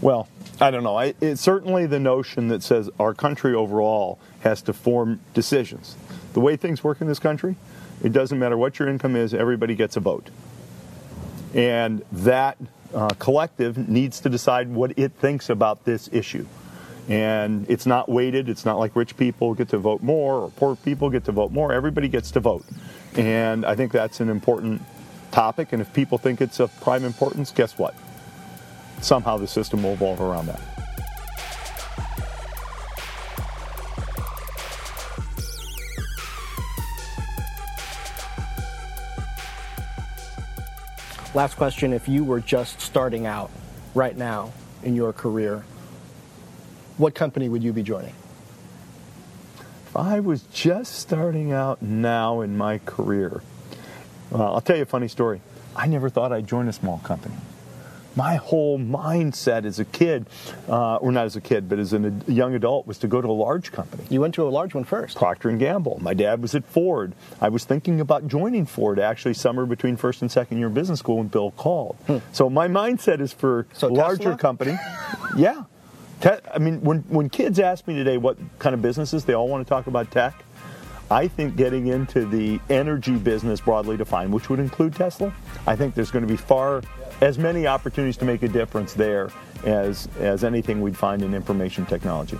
Well, 0.00 0.28
I 0.60 0.70
don't 0.70 0.82
know. 0.82 0.96
I, 0.96 1.14
it's 1.20 1.40
certainly 1.40 1.86
the 1.86 2.00
notion 2.00 2.48
that 2.48 2.62
says 2.62 2.90
our 2.98 3.14
country 3.14 3.54
overall 3.54 4.18
has 4.40 4.60
to 4.62 4.72
form 4.72 5.20
decisions. 5.32 5.96
The 6.34 6.40
way 6.40 6.56
things 6.56 6.84
work 6.84 7.00
in 7.00 7.06
this 7.06 7.18
country, 7.18 7.56
it 8.02 8.12
doesn't 8.12 8.38
matter 8.38 8.56
what 8.56 8.78
your 8.78 8.88
income 8.88 9.16
is, 9.16 9.34
everybody 9.34 9.74
gets 9.74 9.96
a 9.96 10.00
vote. 10.00 10.30
And 11.54 12.04
that 12.12 12.56
uh, 12.94 13.08
collective 13.18 13.88
needs 13.88 14.20
to 14.20 14.28
decide 14.28 14.68
what 14.68 14.98
it 14.98 15.12
thinks 15.12 15.50
about 15.50 15.84
this 15.84 16.08
issue. 16.12 16.46
And 17.08 17.68
it's 17.68 17.86
not 17.86 18.08
weighted. 18.08 18.48
It's 18.48 18.64
not 18.64 18.78
like 18.78 18.94
rich 18.94 19.16
people 19.16 19.54
get 19.54 19.68
to 19.70 19.78
vote 19.78 20.02
more 20.02 20.34
or 20.42 20.50
poor 20.50 20.76
people 20.76 21.10
get 21.10 21.24
to 21.24 21.32
vote 21.32 21.50
more. 21.50 21.72
Everybody 21.72 22.08
gets 22.08 22.30
to 22.32 22.40
vote. 22.40 22.64
And 23.16 23.64
I 23.64 23.74
think 23.74 23.90
that's 23.90 24.20
an 24.20 24.28
important 24.28 24.82
topic. 25.32 25.72
And 25.72 25.82
if 25.82 25.92
people 25.92 26.18
think 26.18 26.40
it's 26.40 26.60
of 26.60 26.78
prime 26.80 27.04
importance, 27.04 27.50
guess 27.50 27.76
what? 27.78 27.94
Somehow 29.00 29.38
the 29.38 29.48
system 29.48 29.82
will 29.82 29.94
evolve 29.94 30.20
around 30.20 30.46
that. 30.46 30.69
Last 41.40 41.56
question 41.56 41.94
if 41.94 42.06
you 42.06 42.22
were 42.22 42.40
just 42.40 42.82
starting 42.82 43.24
out 43.24 43.50
right 43.94 44.14
now 44.14 44.52
in 44.82 44.94
your 44.94 45.10
career, 45.14 45.64
what 46.98 47.14
company 47.14 47.48
would 47.48 47.62
you 47.62 47.72
be 47.72 47.82
joining? 47.82 48.12
If 49.86 49.96
I 49.96 50.20
was 50.20 50.42
just 50.42 50.96
starting 50.96 51.50
out 51.50 51.80
now 51.80 52.42
in 52.42 52.58
my 52.58 52.76
career, 52.76 53.42
well, 54.30 54.54
I'll 54.54 54.60
tell 54.60 54.76
you 54.76 54.82
a 54.82 54.84
funny 54.84 55.08
story. 55.08 55.40
I 55.74 55.86
never 55.86 56.10
thought 56.10 56.30
I'd 56.30 56.46
join 56.46 56.68
a 56.68 56.74
small 56.74 56.98
company. 56.98 57.36
My 58.16 58.36
whole 58.36 58.78
mindset 58.78 59.64
as 59.64 59.78
a 59.78 59.84
kid, 59.84 60.26
uh, 60.68 60.96
or 60.96 61.12
not 61.12 61.26
as 61.26 61.36
a 61.36 61.40
kid, 61.40 61.68
but 61.68 61.78
as 61.78 61.92
a 61.92 62.12
young 62.26 62.54
adult, 62.54 62.86
was 62.86 62.98
to 62.98 63.06
go 63.08 63.20
to 63.20 63.28
a 63.28 63.32
large 63.32 63.70
company. 63.70 64.02
You 64.10 64.20
went 64.20 64.34
to 64.34 64.46
a 64.46 64.50
large 64.50 64.74
one 64.74 64.84
first. 64.84 65.16
Procter 65.16 65.48
and 65.48 65.60
Gamble. 65.60 65.98
My 66.02 66.12
dad 66.14 66.42
was 66.42 66.54
at 66.54 66.64
Ford. 66.64 67.12
I 67.40 67.48
was 67.48 67.64
thinking 67.64 68.00
about 68.00 68.26
joining 68.26 68.66
Ford 68.66 68.98
actually 68.98 69.34
summer 69.34 69.64
between 69.64 69.96
first 69.96 70.22
and 70.22 70.30
second 70.30 70.58
year 70.58 70.66
of 70.66 70.74
business 70.74 70.98
school 70.98 71.18
when 71.18 71.28
Bill 71.28 71.52
called. 71.52 71.96
Hmm. 72.06 72.18
So 72.32 72.50
my 72.50 72.66
mindset 72.68 73.20
is 73.20 73.32
for 73.32 73.66
So 73.74 73.86
larger 73.88 74.18
Tesla? 74.24 74.38
company. 74.38 74.78
yeah. 75.36 75.62
Te- 76.20 76.30
I 76.52 76.58
mean, 76.58 76.82
when 76.82 76.98
when 77.08 77.30
kids 77.30 77.58
ask 77.58 77.86
me 77.86 77.94
today 77.94 78.18
what 78.18 78.36
kind 78.58 78.74
of 78.74 78.82
businesses 78.82 79.24
they 79.24 79.34
all 79.34 79.48
want 79.48 79.64
to 79.66 79.68
talk 79.68 79.86
about 79.86 80.10
tech, 80.10 80.44
I 81.10 81.28
think 81.28 81.56
getting 81.56 81.86
into 81.86 82.26
the 82.26 82.60
energy 82.68 83.16
business 83.16 83.60
broadly 83.60 83.96
defined, 83.96 84.32
which 84.32 84.50
would 84.50 84.58
include 84.60 84.94
Tesla, 84.94 85.32
I 85.66 85.76
think 85.76 85.94
there's 85.94 86.10
going 86.10 86.26
to 86.26 86.30
be 86.30 86.36
far 86.36 86.82
as 87.20 87.38
many 87.38 87.66
opportunities 87.66 88.16
to 88.18 88.24
make 88.24 88.42
a 88.42 88.48
difference 88.48 88.94
there 88.94 89.30
as 89.64 90.08
as 90.18 90.44
anything 90.44 90.80
we'd 90.80 90.96
find 90.96 91.22
in 91.22 91.34
information 91.34 91.86
technology. 91.86 92.38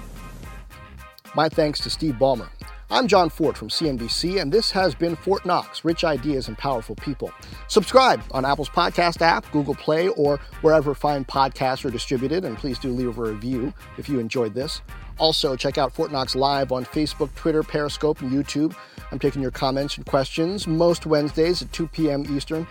My 1.34 1.48
thanks 1.48 1.80
to 1.80 1.90
Steve 1.90 2.14
Ballmer. 2.14 2.48
I'm 2.92 3.06
Jon 3.06 3.30
Fortt 3.30 3.56
from 3.56 3.68
CNBC, 3.68 4.40
and 4.40 4.50
this 4.50 4.72
has 4.72 4.96
been 4.96 5.14
Fortt 5.14 5.46
Knox 5.46 5.84
Rich 5.84 6.02
Ideas 6.02 6.48
and 6.48 6.58
Powerful 6.58 6.96
People. 6.96 7.30
Subscribe 7.68 8.20
on 8.32 8.44
Apple's 8.44 8.68
podcast 8.68 9.22
app, 9.22 9.48
Google 9.52 9.76
Play, 9.76 10.08
or 10.08 10.38
wherever 10.62 10.92
fine 10.92 11.24
podcasts 11.24 11.84
are 11.84 11.90
distributed, 11.90 12.44
and 12.44 12.58
please 12.58 12.80
do 12.80 12.88
leave 12.90 13.16
a 13.16 13.22
review 13.22 13.72
if 13.96 14.08
you 14.08 14.18
enjoyed 14.18 14.54
this. 14.54 14.82
Also, 15.18 15.54
check 15.54 15.78
out 15.78 15.92
Fortt 15.92 16.10
Knox 16.10 16.34
Live 16.34 16.72
on 16.72 16.84
Facebook, 16.84 17.32
Twitter, 17.36 17.62
Periscope, 17.62 18.22
and 18.22 18.32
YouTube. 18.32 18.74
I'm 19.12 19.20
taking 19.20 19.40
your 19.40 19.52
comments 19.52 19.96
and 19.96 20.04
questions 20.04 20.66
most 20.66 21.06
Wednesdays 21.06 21.62
at 21.62 21.72
2 21.72 21.86
p.m. 21.88 22.24
Eastern. 22.34 22.66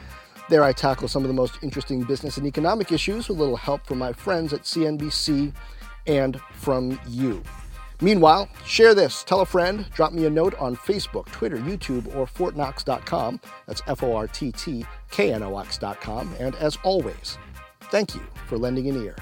There, 0.49 0.63
I 0.63 0.73
tackle 0.73 1.07
some 1.07 1.23
of 1.23 1.27
the 1.27 1.33
most 1.35 1.59
interesting 1.61 2.03
business 2.03 2.37
and 2.37 2.47
economic 2.47 2.91
issues 2.91 3.29
with 3.29 3.37
a 3.37 3.41
little 3.41 3.55
help 3.55 3.85
from 3.85 3.99
my 3.99 4.11
friends 4.11 4.51
at 4.51 4.63
CNBC 4.63 5.53
and 6.07 6.41
from 6.53 6.99
you. 7.07 7.43
Meanwhile, 8.01 8.49
share 8.65 8.95
this, 8.95 9.23
tell 9.23 9.41
a 9.41 9.45
friend, 9.45 9.85
drop 9.93 10.11
me 10.11 10.25
a 10.25 10.29
note 10.29 10.55
on 10.57 10.75
Facebook, 10.75 11.27
Twitter, 11.27 11.57
YouTube, 11.57 12.15
or 12.15 12.25
forttknox.com. 12.25 13.39
That's 13.67 13.83
F 13.85 14.01
O 14.01 14.15
R 14.15 14.25
T 14.25 14.51
T 14.51 14.85
K 15.11 15.33
N 15.33 15.43
O 15.43 15.59
X.com. 15.59 16.33
And 16.39 16.55
as 16.55 16.79
always, 16.83 17.37
thank 17.91 18.15
you 18.15 18.21
for 18.47 18.57
lending 18.57 18.87
an 18.87 19.03
ear. 19.03 19.15